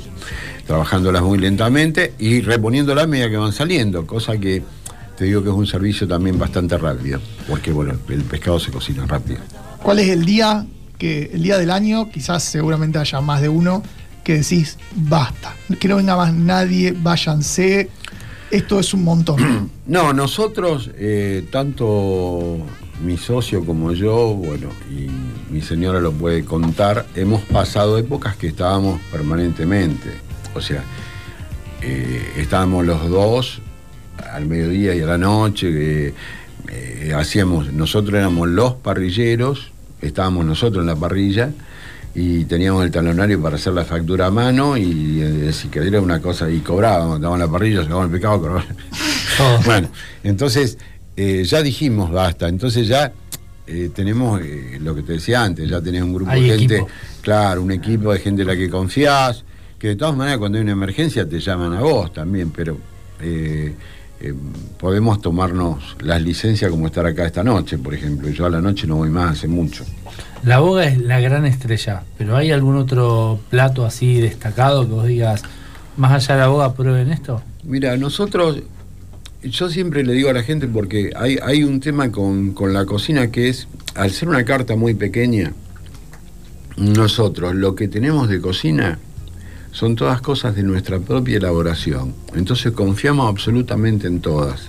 [0.66, 4.62] trabajándolas muy lentamente y reponiéndolas a medida que van saliendo, cosa que
[5.16, 9.04] te digo que es un servicio también bastante rápido, porque bueno, el pescado se cocina
[9.06, 9.40] rápido.
[9.82, 10.66] ¿Cuál es el día
[10.98, 13.82] que el día del año, quizás seguramente haya más de uno,
[14.22, 17.90] que decís, basta, que no venga más nadie, váyanse,
[18.50, 19.70] esto es un montón?
[19.90, 22.58] No, nosotros, eh, tanto
[23.04, 25.08] mi socio como yo, bueno, y
[25.50, 30.10] mi señora lo puede contar, hemos pasado épocas que estábamos permanentemente.
[30.54, 30.82] O sea,
[31.82, 33.62] eh, estábamos los dos
[34.32, 35.68] al mediodía y a la noche,
[36.08, 36.14] eh,
[36.68, 41.50] eh, hacíamos, nosotros éramos los parrilleros, estábamos nosotros en la parrilla
[42.14, 46.00] y teníamos el talonario para hacer la factura a mano y eh, si que era
[46.00, 48.66] una cosa y cobrábamos, en la parrilla, sacábamos el pescado, cobrábamos.
[49.36, 49.60] Todo.
[49.64, 49.88] Bueno,
[50.22, 50.78] entonces
[51.44, 53.12] ya dijimos basta, entonces ya
[53.70, 56.76] eh, tenemos eh, lo que te decía antes, ya tenés un grupo Hay de gente,
[56.76, 56.88] equipo.
[57.22, 59.44] claro, un equipo de gente en la que confías,
[59.78, 62.76] que de todas maneras cuando hay una emergencia te llaman a vos también, pero
[63.20, 63.74] eh,
[64.20, 64.34] eh,
[64.78, 68.28] podemos tomarnos las licencias como estar acá esta noche, por ejemplo.
[68.28, 69.84] Yo a la noche no voy más hace mucho.
[70.42, 75.06] La boga es la gran estrella, pero ¿hay algún otro plato así destacado que vos
[75.06, 75.42] digas,
[75.96, 77.42] más allá de la boga, prueben esto?
[77.62, 78.58] Mira, nosotros,
[79.42, 82.84] yo siempre le digo a la gente porque hay, hay un tema con, con la
[82.84, 85.52] cocina que es, al ser una carta muy pequeña,
[86.76, 88.98] nosotros lo que tenemos de cocina
[89.72, 92.14] son todas cosas de nuestra propia elaboración.
[92.34, 94.68] Entonces confiamos absolutamente en todas.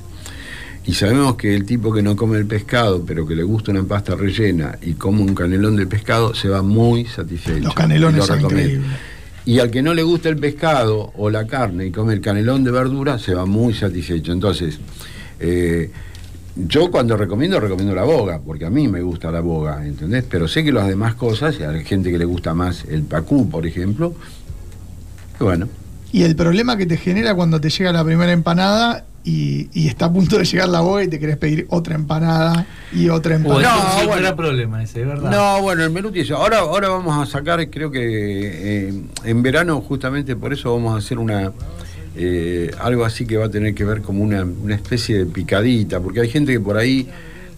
[0.85, 3.83] Y sabemos que el tipo que no come el pescado, pero que le gusta una
[3.83, 7.63] pasta rellena y come un canelón de pescado, se va muy satisfecho.
[7.65, 8.73] Los canelones Y lo son recomiendo.
[8.73, 8.99] increíbles.
[9.45, 12.63] Y al que no le gusta el pescado o la carne y come el canelón
[12.63, 14.31] de verdura, se va muy satisfecho.
[14.31, 14.79] Entonces,
[15.39, 15.89] eh,
[16.55, 20.25] yo cuando recomiendo, recomiendo la boga, porque a mí me gusta la boga, ¿entendés?
[20.29, 23.49] Pero sé que las demás cosas, y hay gente que le gusta más el pacú,
[23.49, 24.13] por ejemplo,
[25.39, 25.67] bueno,
[26.11, 30.05] Y el problema que te genera cuando te llega la primera empanada y, y está
[30.05, 33.75] a punto de llegar la boga y te querés pedir otra empanada y otra empanada.
[33.75, 34.27] No, siempre bueno.
[34.27, 35.31] era problema ese, ¿verdad?
[35.31, 36.37] No, bueno, el menú tiene eso.
[36.37, 40.97] Ahora, ahora vamos a sacar, creo que eh, en verano, justamente por eso vamos a
[40.97, 41.51] hacer una
[42.15, 45.99] eh, algo así que va a tener que ver como una, una especie de picadita,
[45.99, 47.07] porque hay gente que por ahí,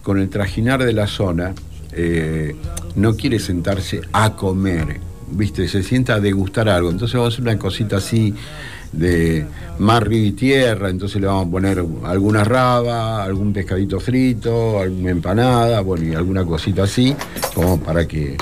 [0.02, 1.54] con el trajinar de la zona,
[1.92, 2.54] eh,
[2.94, 5.00] no quiere sentarse a comer,
[5.30, 5.66] ¿viste?
[5.66, 6.90] Se sienta a degustar algo.
[6.90, 8.34] Entonces vamos a hacer una cosita así
[8.98, 9.44] de
[9.78, 15.10] mar, río y tierra, entonces le vamos a poner alguna raba, algún pescadito frito, alguna
[15.10, 17.14] empanada, bueno, y alguna cosita así,
[17.54, 18.36] como para que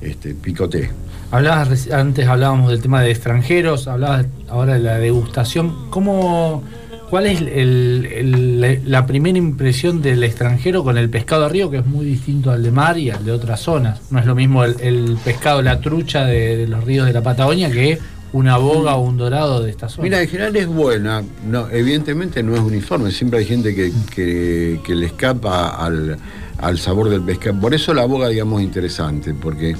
[0.00, 0.90] este, picotee.
[1.30, 5.88] Hablabas, antes hablábamos del tema de extranjeros, hablabas ahora de la degustación.
[5.90, 6.62] ¿Cómo,
[7.08, 11.86] ¿Cuál es el- la- primera impresión del extranjero con el pescado de río, que es
[11.86, 14.00] muy distinto al de mar y al de otras zonas?
[14.10, 17.22] No es lo mismo el, el pescado, la trucha de, de los ríos de la
[17.22, 17.98] Patagonia que
[18.32, 20.04] una boga o un dorado de esta zona.
[20.04, 24.80] Mira, en general es buena, no, evidentemente no es uniforme, siempre hay gente que, que-
[24.84, 26.16] que le escapa al,
[26.58, 27.60] al sabor del pescado.
[27.60, 29.76] Por eso la boga, digamos, es interesante, porque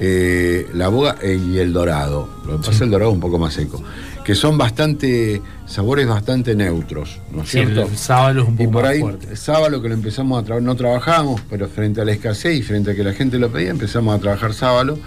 [0.00, 3.20] eh, la boga eh, y el dorado, lo que pasa es el dorado es un
[3.20, 3.82] poco más seco,
[4.24, 7.90] que son bastante, sabores bastante neutros, ¿no es Sí, el cierto?
[7.96, 9.36] sábalo es un Y poco por más ahí, fuerte.
[9.36, 12.92] sábalo que lo empezamos a trabajar, no trabajamos, pero frente a la escasez y frente
[12.92, 14.98] a que la gente lo pedía, empezamos a trabajar sábalo,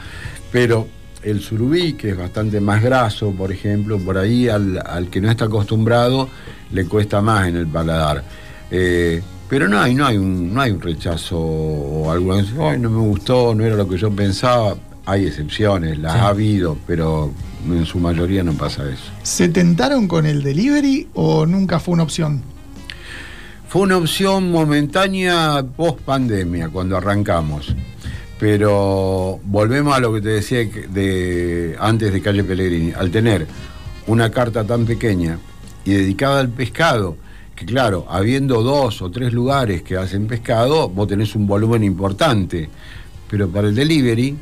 [0.52, 0.88] pero
[1.26, 5.30] el surubí, que es bastante más graso, por ejemplo, por ahí al, al que no
[5.30, 6.30] está acostumbrado
[6.72, 8.24] le cuesta más en el paladar.
[8.72, 12.90] Eh, pero no hay, no hay un, no hay un rechazo o algo "Ay, no
[12.90, 14.76] me gustó, no era lo que yo pensaba.
[15.08, 16.20] Hay excepciones, las Sí.
[16.20, 17.32] ha habido, pero
[17.68, 19.04] en su mayoría no pasa eso.
[19.22, 22.42] ¿Se tentaron con el delivery o nunca fue una opción?
[23.68, 27.76] Fue una opción momentánea post pandemia cuando arrancamos.
[28.40, 32.92] Pero volvemos a lo que te decía de, antes de Calle Pellegrini.
[32.92, 33.48] Al tener
[34.08, 35.40] una carta tan pequeña
[35.86, 37.16] y dedicada al pescado,
[37.56, 42.70] que claro, habiendo dos o tres lugares que hacen pescado, vos tenés un volumen importante.
[43.30, 44.38] Pero para el delivery,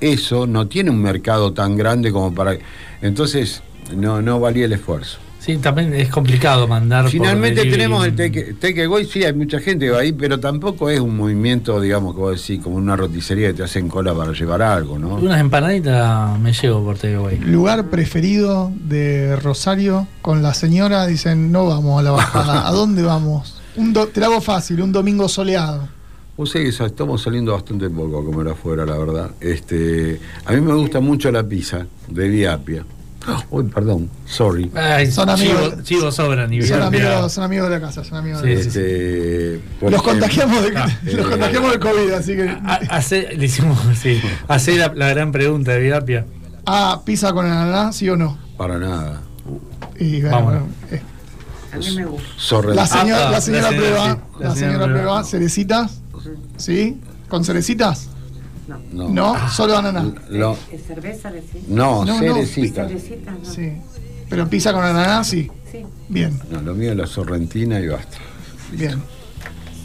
[0.00, 2.56] eso no tiene un mercado tan grande como para.
[3.02, 3.62] Entonces,
[3.94, 5.18] no, no valía el esfuerzo.
[5.48, 7.08] Sí, también es complicado mandar.
[7.08, 10.90] Finalmente tenemos el take, take away, sí, hay mucha gente que va ahí, pero tampoco
[10.90, 14.32] es un movimiento, digamos, que vos decís, como una roticería que te hacen cola para
[14.32, 15.14] llevar algo, ¿no?
[15.14, 17.38] Unas empanaditas me llevo por takeaway.
[17.38, 22.68] Lugar preferido de Rosario con la señora, dicen, no vamos a la bajada.
[22.68, 23.58] ¿A dónde vamos?
[23.76, 25.88] Un do- te la hago fácil, un domingo soleado.
[26.36, 29.30] Vos sabés que estamos saliendo bastante poco a comer afuera, la verdad.
[29.40, 32.84] Este, a mí me gusta mucho la pizza de Viapia.
[33.50, 34.70] Uy, perdón, sorry.
[34.74, 35.70] Ay, Son amigos.
[35.70, 38.54] Chivo, chivo sobran y Son amigos, son amigos de la casa, son amigos de Sí,
[38.54, 38.80] la sí, casa.
[38.80, 42.48] Este, Los contagiamos de, Ah, los eh, contagiamos de COVID, así que.
[42.48, 46.26] Ha- hace- le hicimos, sí, hacer la, la gran pregunta de Viapia.
[46.66, 48.36] Ah, pizza con ananá, sí o no.
[48.56, 49.22] Para nada.
[49.98, 51.00] Y bueno, eh,
[51.72, 52.28] A mí me gusta.
[52.74, 55.24] La, señora, Ah, la señora la señora, prueba, sí, la, la señora, señora prueba, prueba.
[55.24, 56.00] cerecitas,
[56.56, 57.00] ¿sí?
[57.28, 58.08] ¿Con cerecitas?
[58.92, 59.08] No.
[59.08, 60.04] No, solo ananá.
[60.72, 61.66] ¿Es cerveza decís?
[61.68, 62.86] no, No, no, cerecita.
[62.86, 63.44] Cervecita, no.
[63.44, 63.72] Sí.
[64.28, 65.50] Pero pizza con ananá, sí.
[65.70, 65.84] Sí.
[66.08, 68.18] Bien, No, lo mío es la sorrentina y basta.
[68.72, 69.02] bien.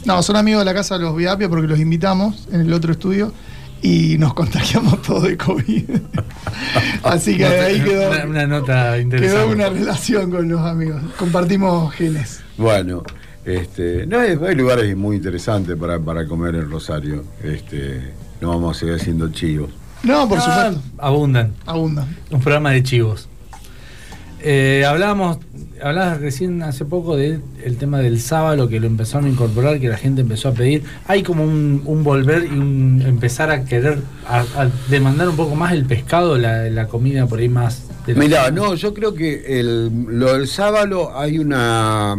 [0.04, 2.92] No, son amigos de la casa de los Viapia porque los invitamos en el otro
[2.92, 3.32] estudio
[3.80, 5.84] y nos contagiamos todos de COVID.
[7.02, 11.02] Así que ahí quedó, Una, una nota quedó una relación con los amigos.
[11.18, 12.40] Compartimos genes.
[12.58, 13.02] Bueno,
[13.46, 17.24] este, no, hay, hay lugares muy interesantes para, para comer en Rosario.
[17.42, 19.70] Este, no vamos a seguir haciendo chivos.
[20.02, 20.82] No, por Ah, supuesto.
[20.98, 21.52] Abundan.
[21.66, 22.16] Abundan.
[22.30, 23.28] Un programa de chivos.
[24.46, 25.38] Eh, hablábamos,
[25.82, 29.88] hablabas recién hace poco del el tema del sábado que lo empezaron a incorporar, que
[29.88, 30.84] la gente empezó a pedir.
[31.08, 35.54] Hay como un, un volver y un empezar a querer, a, a demandar un poco
[35.54, 37.84] más el pescado, la, la comida por ahí más.
[38.06, 42.14] de Mirá, no, yo creo que el, lo del sábalo hay una.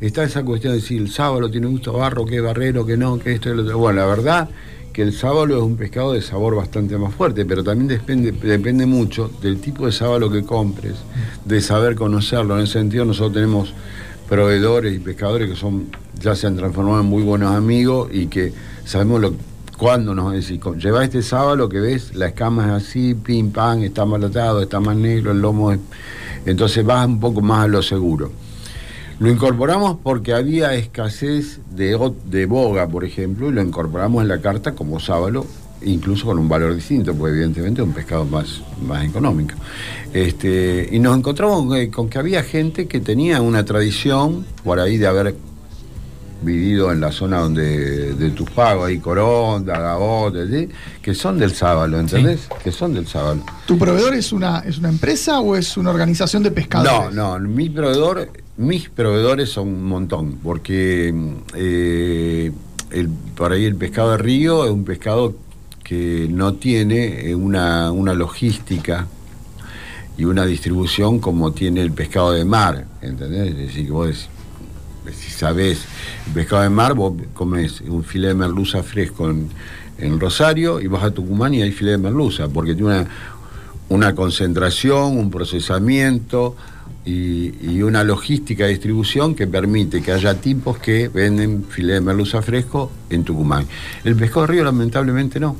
[0.00, 3.32] Está esa cuestión de si el sábalo tiene gusto barro, que barrero, que no, que
[3.32, 3.78] esto y lo otro.
[3.78, 4.48] Bueno, la verdad
[4.92, 9.30] que el sábalo es un pescado de sabor bastante más fuerte, pero también depende, mucho
[9.42, 10.94] del tipo de sábalo que compres,
[11.44, 12.56] de saber conocerlo.
[12.56, 13.74] En ese sentido, nosotros tenemos
[14.28, 15.86] proveedores y pescadores que son
[16.20, 18.52] ya se han transformado en muy buenos amigos y que
[18.84, 19.34] sabemos lo
[19.76, 24.04] cuándo nos decís, lleva este sábalo que ves, la escama es así, pim pam, está
[24.04, 25.78] malatado, está más negro, el lomo es...
[26.44, 28.32] Entonces vas un poco más a lo seguro.
[29.18, 34.40] Lo incorporamos porque había escasez de, de boga, por ejemplo, y lo incorporamos en la
[34.40, 35.44] carta como sábalo,
[35.82, 39.54] incluso con un valor distinto, porque evidentemente es un pescado más, más económico.
[40.12, 44.78] Este, y nos encontramos con que- con que había gente que tenía una tradición, por
[44.78, 45.34] ahí de haber
[46.40, 50.68] vivido en la zona donde de Tupago, ahí Coronda, Gabote, ¿sí?
[51.02, 52.48] que son del sábalo, ¿entendés?
[52.62, 53.42] Que son del sábalo.
[53.66, 57.12] ¿Tu proveedor es una, es una empresa o es una organización de No, pescadores?
[57.16, 61.14] no, mi proveedor, mis proveedores son un montón, porque
[61.54, 62.52] eh,
[62.90, 65.36] el, por ahí el pescado de río es un pescado
[65.84, 69.06] que no tiene eh, una, una logística
[70.18, 73.52] y una distribución como tiene el pescado de mar, ¿entendés?
[73.52, 74.28] Es decir, que vos
[75.12, 75.84] si sabés
[76.26, 79.48] el pescado de mar, vos comes un filete de merluza fresco en,
[79.98, 83.06] en Rosario y vas a Tucumán y hay filete de merluza, porque tiene una,
[83.88, 86.56] una concentración, un procesamiento
[87.04, 92.00] y, y una logística de distribución que permite que haya tipos que venden filete de
[92.00, 93.66] merluza fresco en Tucumán.
[94.04, 95.56] El pescado de río lamentablemente no.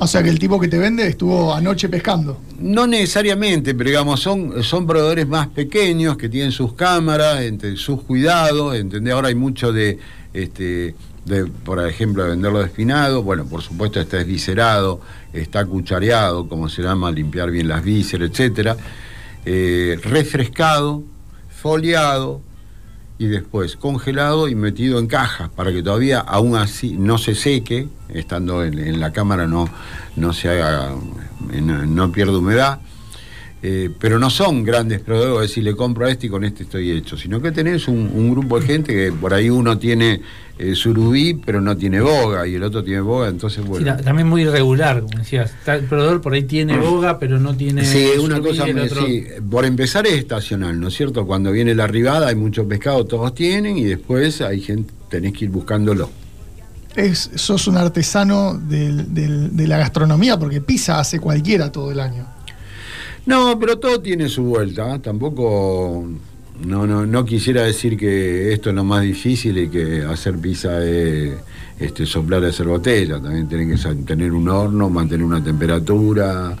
[0.00, 2.40] O sea que el tipo que te vende estuvo anoche pescando.
[2.60, 8.02] No necesariamente, pero digamos, son, son proveedores más pequeños que tienen sus cámaras, entre sus
[8.02, 9.12] cuidados, ¿entendés?
[9.12, 9.98] Ahora hay mucho de,
[10.32, 10.94] este,
[11.64, 15.00] por ejemplo, de venderlo despinado, bueno, por supuesto está desviscerado,
[15.32, 18.76] está cuchareado, como se llama, limpiar bien las vísceras, etcétera,
[19.44, 21.02] eh, refrescado,
[21.50, 22.40] foliado
[23.18, 27.88] y después congelado y metido en cajas para que todavía aún así no se seque,
[28.08, 29.68] estando en, la cámara no,
[30.16, 30.48] no se
[31.52, 32.80] no pierda humedad.
[33.60, 36.92] Eh, pero no son grandes proveedores, decir, le compro a este y con este estoy
[36.92, 40.20] hecho, sino que tenés un, un grupo de gente que por ahí uno tiene
[40.60, 43.96] eh, surubí, pero no tiene boga, y el otro tiene boga, entonces bueno.
[43.96, 45.52] también muy irregular, como decías.
[45.66, 47.84] El proveedor por ahí tiene boga, pero no tiene.
[47.84, 51.26] Sí, una surubí, cosa, el muy- otro- sí, por empezar es estacional, ¿no es cierto?
[51.26, 55.46] Cuando viene la arribada hay mucho pescado, todos tienen, y después hay gente, tenés que
[55.46, 56.10] ir buscándolo.
[56.94, 61.98] Es, sos un artesano del- del- de la gastronomía porque pizza hace cualquiera todo el
[62.00, 62.24] año.
[63.28, 64.94] No, pero todo tiene su vuelta.
[64.94, 65.00] ¿eh?
[65.00, 66.08] Tampoco.
[66.64, 70.82] No, no, no quisiera decir que esto es lo más difícil y que hacer pizza
[70.82, 71.34] es
[71.78, 73.20] este, soplar y hacer botella.
[73.20, 76.56] También tienen que tener un horno, mantener una temperatura.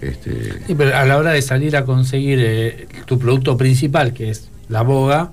[0.00, 4.30] Este, Sí, pero a la hora de salir a conseguir eh, tu producto principal, que
[4.30, 5.32] es la boga,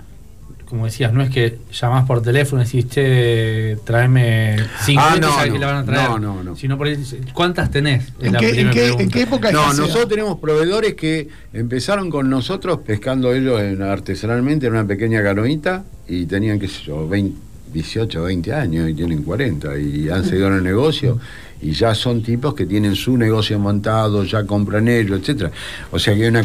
[0.74, 5.20] como decías, no es que llamás por teléfono y decís, che, tráeme cinco Ah, y
[5.20, 6.10] no, no, que la van a traer.
[6.10, 6.56] no, no, no.
[6.56, 6.98] Sino por ahí,
[7.32, 8.06] ¿cuántas tenés?
[8.20, 9.14] ¿En la qué, en, qué, en pregunta.
[9.14, 14.74] qué época No, nosotros tenemos proveedores que empezaron con nosotros pescando ellos en- artesanalmente en
[14.74, 17.38] una pequeña canoita y tenían, qué sé yo, 20,
[17.72, 21.20] 18, 20 años y tienen 40 y han seguido en el negocio
[21.62, 25.52] y ya son tipos que tienen su negocio montado, ya compran ellos, etcétera.
[25.92, 26.42] O sea que hay una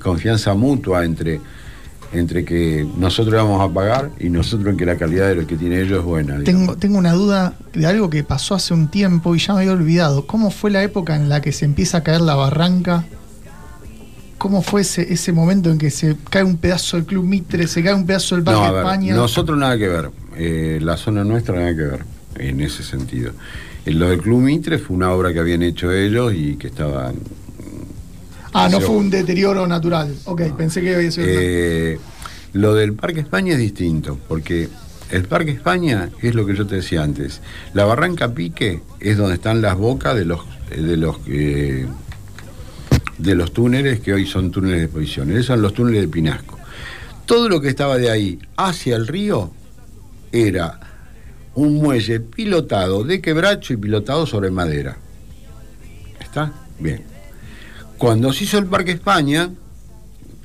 [0.00, 1.40] confianza mutua entre
[2.14, 5.56] entre que nosotros vamos a pagar y nosotros en que la calidad de lo que
[5.56, 6.38] tiene ellos es buena.
[6.38, 6.44] digamos.
[6.44, 9.72] Tengo, tengo una duda de algo que pasó hace un tiempo y ya me había
[9.72, 10.26] olvidado.
[10.26, 13.04] ¿Cómo fue la época en la que se empieza a caer la barranca?
[14.38, 17.82] ¿Cómo fue ese, ese momento en que se cae un pedazo del Club Mitre, se
[17.82, 19.14] cae un pedazo del Parque No, a ver, España?
[19.14, 20.10] nosotros nada que ver.
[20.36, 22.04] Eh, la zona nuestra nada que ver
[22.36, 23.32] en ese sentido.
[23.86, 27.14] En lo del Club Mitre fue una obra que habían hecho ellos y que estaban.
[28.54, 30.14] Ah, no fue un deterioro natural.
[30.24, 31.26] Ok, pensé que había sido.
[31.28, 31.98] Eh,
[32.52, 34.68] lo del Parque España es distinto, porque
[35.10, 37.40] el Parque España es lo que yo te decía antes.
[37.74, 40.40] La Barranca Pique es donde están las bocas de los
[40.70, 41.86] de los eh,
[43.18, 45.30] de los túneles que hoy son túneles de exposición.
[45.30, 46.58] Esos son los túneles de Pinasco.
[47.26, 49.50] Todo lo que estaba de ahí hacia el río
[50.32, 50.80] era
[51.54, 54.96] un muelle pilotado de quebracho y pilotado sobre madera.
[56.20, 56.52] ¿Está?
[56.78, 57.13] Bien.
[57.98, 59.50] Cuando se hizo el Parque España,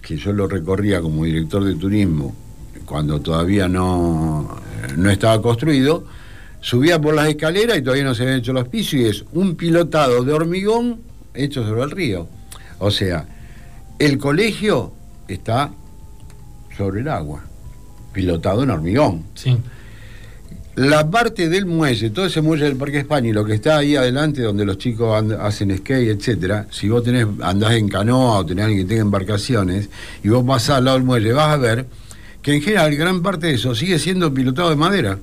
[0.01, 2.35] que yo lo recorría como director de turismo,
[2.85, 4.57] cuando todavía no,
[4.97, 6.05] no estaba construido,
[6.61, 9.55] subía por las escaleras y todavía no se habían hecho los pisos y es un
[9.55, 11.01] pilotado de hormigón
[11.33, 12.27] hecho sobre el río.
[12.79, 13.27] O sea,
[13.99, 14.93] el colegio
[15.27, 15.71] está
[16.75, 17.43] sobre el agua,
[18.13, 19.25] pilotado en hormigón.
[19.35, 19.57] Sí.
[20.79, 23.97] La parte del muelle, todo ese muelle del Parque España y lo que está ahí
[23.97, 28.63] adelante donde los chicos hacen skate, etcétera, si vos tenés, andás en canoa o tenés
[28.63, 29.89] alguien que tenga embarcaciones
[30.23, 31.85] y vos pasás al lado del muelle, vas a ver
[32.41, 35.19] que en general gran parte de eso sigue siendo pilotado de madera.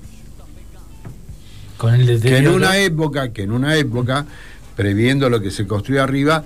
[1.79, 4.27] Con el Que en una época, que en una época,
[4.77, 6.45] previendo lo que se construye arriba,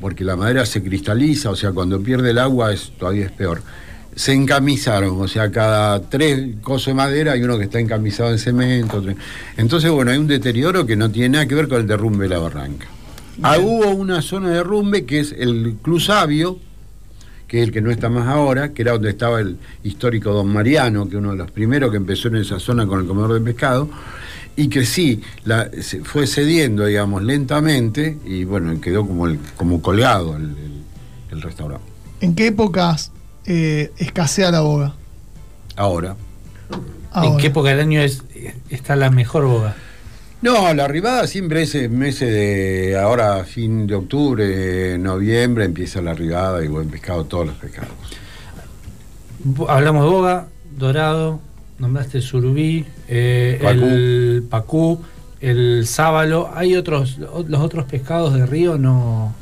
[0.00, 3.62] porque la madera se cristaliza, o sea, cuando pierde el agua es todavía es peor.
[4.16, 8.38] Se encamisaron, o sea, cada tres cosos de madera hay uno que está encamisado en
[8.38, 8.98] cemento.
[8.98, 9.14] otro-
[9.56, 12.30] Entonces, bueno, hay un deterioro que no tiene nada que ver con el derrumbe de
[12.30, 12.86] la barranca.
[13.42, 16.58] Ah, hubo una zona de derrumbe que es el Club Sabio,
[17.48, 20.52] que es el que no está más ahora, que era donde estaba el histórico Don
[20.52, 23.40] Mariano, que uno de los primeros que empezó en esa zona con el comedor de
[23.40, 23.88] pescado,
[24.56, 29.80] y que sí, la, se fue cediendo, digamos, lentamente, y bueno, quedó como, el, como
[29.80, 30.80] colgado el, el-
[31.30, 31.84] el restaurante.
[32.20, 33.10] ¿En qué épocas
[33.52, 34.94] eh, escasea la boga?
[35.74, 36.14] Ahora.
[37.16, 38.22] ¿En qué época del año es,
[38.68, 39.74] está la mejor boga?
[40.40, 46.12] No, la arribada siempre es en meses de ahora, fin de octubre, noviembre, empieza la
[46.12, 47.90] arribada y buen pescado, todos los pescados.
[49.68, 50.46] Hablamos de boga,
[50.78, 51.40] dorado,
[51.78, 53.84] nombraste el surubí, eh, Pacú.
[53.84, 55.02] el pacú,
[55.40, 56.50] el sábalo.
[56.54, 58.78] ¿Hay otros, los otros pescados de río?
[58.78, 59.34] No.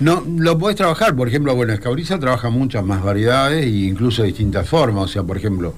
[0.00, 4.28] No, lo podés trabajar, por ejemplo, bueno, Escauriza trabaja muchas más variedades e incluso de
[4.28, 5.04] distintas formas.
[5.04, 5.74] O sea, por ejemplo,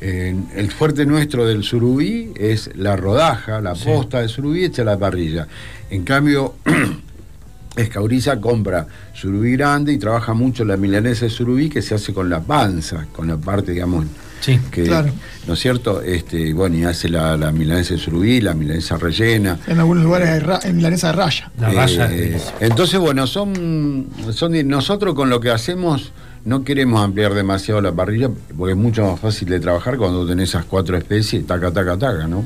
[0.00, 3.84] el fuerte nuestro del surubí es la rodaja, la Sí.
[3.86, 5.46] posta de surubí hecha a la parrilla.
[5.90, 6.54] En cambio,
[7.76, 12.28] Escauriza compra surubí grande y trabaja mucho la milanesa de surubí que se hace con
[12.30, 14.06] la panza, con la parte, digamos,
[14.40, 14.58] Sí.
[14.70, 15.10] que, Claro.
[15.46, 16.00] ¿no es cierto?
[16.02, 19.58] Este, bueno, y hace la, la milanesa de surubí, la milanesa rellena.
[19.66, 21.50] En algunos lugares hay ra- en milanesa de raya.
[21.60, 26.12] La raya Eh, entonces, bueno, son, son nosotros con lo que hacemos
[26.44, 30.50] no queremos ampliar demasiado la parrilla porque es mucho más fácil de trabajar cuando tenés
[30.50, 32.44] esas cuatro especies, taca, taca, taca, ¿no?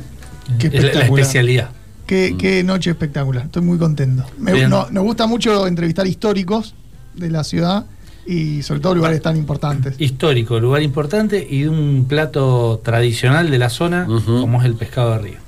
[0.59, 1.70] Qué Es la- especialidad.
[2.07, 3.45] Qué, qué noche espectacular.
[3.45, 4.24] Estoy muy contento.
[4.38, 6.74] Me- no- nos gusta mucho entrevistar históricos
[7.14, 7.84] de la ciudad
[8.27, 9.95] y sobre todo lugares tan importantes.
[10.01, 15.12] Histórico, lugar importante y de un plato tradicional de la zona, como es el pescado
[15.12, 15.39] de río.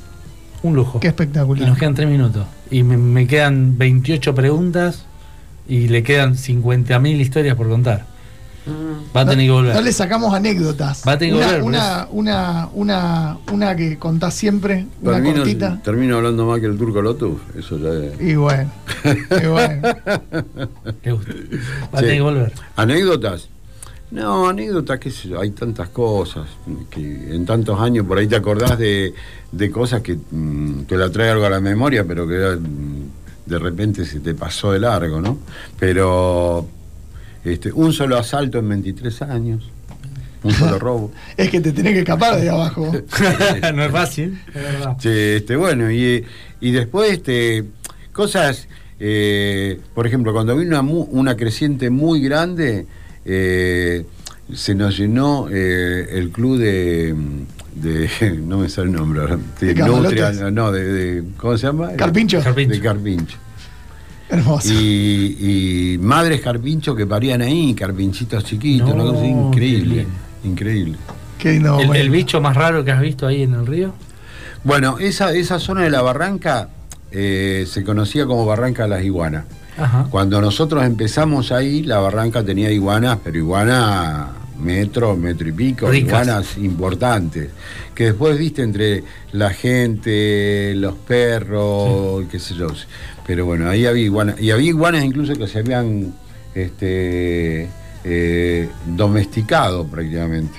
[0.62, 0.98] Un lujo.
[1.00, 1.68] Qué Y espectacular.
[1.68, 2.46] nos quedan tres minutos.
[2.70, 5.04] Y me, me quedan 28 preguntas
[5.68, 8.06] y le quedan 50.000 historias por contar.
[9.14, 9.74] Va a tener que volver.
[9.74, 11.02] No le sacamos anécdotas.
[11.06, 15.36] Va a tener que una, volver, una, una, una, una que contás siempre, una Termino,
[15.36, 15.80] cortita.
[15.82, 18.20] termino hablando más que el turco Lotus, eso ya es.
[18.20, 18.70] Y bueno,
[19.42, 19.82] y bueno.
[19.82, 19.92] Va
[21.92, 22.00] a Sí.
[22.00, 22.52] tener que volver.
[22.76, 23.48] ¿Anécdotas?
[24.10, 26.46] No, anécdotas, qué sé yo, hay tantas cosas
[26.90, 29.12] que en tantos años por ahí te acordás de,
[29.50, 33.58] de cosas que mm, te la trae algo a la memoria, pero que mm, de
[33.58, 35.38] repente se te pasó de largo, ¿no?
[35.78, 36.66] Pero
[37.44, 39.70] este, un solo asalto en 23 años,
[40.42, 41.12] un solo robo.
[41.36, 42.92] Es que te tenés que escapar de abajo.
[43.74, 44.96] no es fácil, es verdad.
[44.98, 46.24] Sí, este, bueno, y,
[46.60, 47.64] y después este,
[48.12, 48.68] cosas,
[49.00, 52.86] eh, por ejemplo, cuando vino una, mu- una creciente muy grande,
[53.24, 54.04] eh,
[54.52, 57.14] se nos llenó eh, el club de,
[57.74, 59.82] de- no me sale el nombre ahora, de, ¿De?
[59.82, 61.92] Nutria, no, de, de- ¿cómo se llama?
[61.92, 62.40] Carpincho.
[62.42, 62.74] Carpincho.
[62.74, 63.36] De Carpincho.
[64.28, 64.72] Hermoso.
[64.72, 70.06] Y, y madres carpincho que parían ahí, carpinchitos chiquitos, No, una cosa qué increíble,
[70.44, 70.96] increíble.
[71.38, 72.12] Qué lindo ¿El, el momento.
[72.12, 73.92] bicho más raro que has visto ahí en el río?
[74.64, 76.70] Bueno, esa, esa zona de la barranca
[77.12, 79.44] eh, se conocía como Barranca de las Iguanas.
[79.76, 80.06] Ajá.
[80.10, 86.08] Cuando nosotros empezamos ahí, la barranca tenía iguanas, pero iguanas metro, metro y pico, Ricas.
[86.26, 87.50] iguanas importantes.
[87.94, 92.68] Que después viste entre la gente, los perros, qué sé yo.
[93.26, 94.40] Pero bueno, ahí había iguanas.
[94.40, 96.12] Y había iguanas incluso que se habían
[96.54, 97.68] este,
[98.04, 100.58] eh, domesticado prácticamente.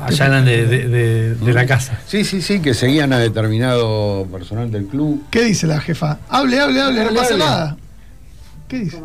[0.00, 2.00] Allá eran de, de- de- de la casa.
[2.06, 5.22] Sí, sí, sí, que seguían a determinado personal del club.
[5.30, 6.18] ¿Qué dice la jefa?
[6.28, 7.44] Hable, hable, hable, no pasa hable.
[7.44, 7.76] nada.
[8.66, 8.98] ¿Qué dice?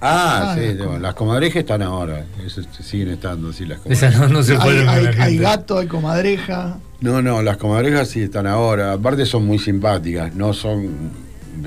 [0.00, 4.20] Ah, Ah, sí, las comadrejas están ahora, eso, siguen estando así las Esas comadrejas.
[4.20, 6.78] no, no se Hay, hay- hay gato, hay comadreja.
[7.00, 11.10] No, no, las comadrejas sí están ahora, aparte son muy simpáticas, no son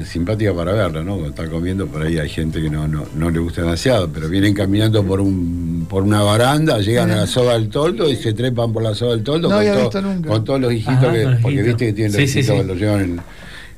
[0.06, 1.14] simpáticas para verlas, ¿no?
[1.14, 4.28] Cuando están comiendo, por ahí hay gente que no, no, no le gusta demasiado, pero
[4.30, 8.34] vienen caminando por un por una baranda, llegan a la soga del toldo y se
[8.34, 10.30] trepan por la soga del toldo No con, había todo- visto nunca.
[10.30, 11.66] con todos los hijitos, Ajá, que, los porque hijitos.
[11.68, 12.62] viste que tienen los Sí, hijitos sí.
[12.62, 13.22] que los llevan en,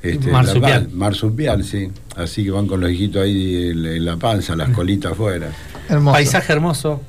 [0.03, 0.87] este, Marsupial.
[0.89, 1.89] la marsupial, sí.
[2.15, 5.49] Así que van con los hijitos ahí en, en la panza, las colitas afuera.
[5.89, 6.13] Hermoso.
[6.13, 7.01] Paisaje hermoso.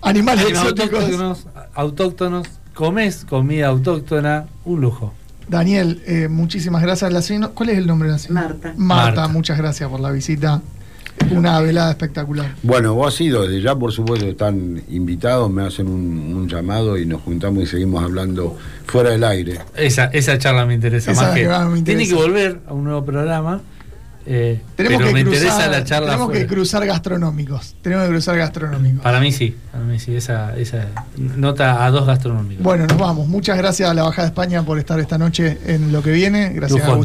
[0.00, 1.00] Animales Animales exóticos.
[1.04, 2.46] autóctonos, autóctonos.
[2.74, 4.46] Comés comida autóctona.
[4.64, 5.12] Un lujo.
[5.48, 7.12] Daniel, eh, muchísimas gracias.
[7.12, 8.48] La señora- ¿Cuál es el nombre de la señora?
[8.48, 8.74] Marta.
[8.76, 9.28] Marta, Marta.
[9.28, 10.62] muchas gracias por la visita.
[11.30, 12.54] Una velada espectacular.
[12.62, 16.98] Bueno, vos has ido, desde ya por supuesto están invitados, me hacen un, un llamado
[16.98, 19.60] y nos juntamos y seguimos hablando fuera del aire.
[19.76, 21.42] Esa, esa charla me interesa Esa más que.
[21.42, 21.98] que más me interesa.
[21.98, 23.60] Tiene que volver a un nuevo programa.
[24.26, 26.10] Eh, Tenemos pero que me cruzar, interesa la charla.
[26.12, 27.74] tenemos que cruzar gastronómicos.
[27.82, 29.02] Tenemos que cruzar gastronómicos.
[29.02, 32.62] Para mí sí, para mí sí, esa, esa nota a dos gastronómicos.
[32.62, 33.26] Bueno, nos vamos.
[33.28, 36.50] Muchas gracias a la Bajada de España por estar esta noche en lo que viene.
[36.50, 36.98] Gracias Lujón.
[36.98, 37.00] a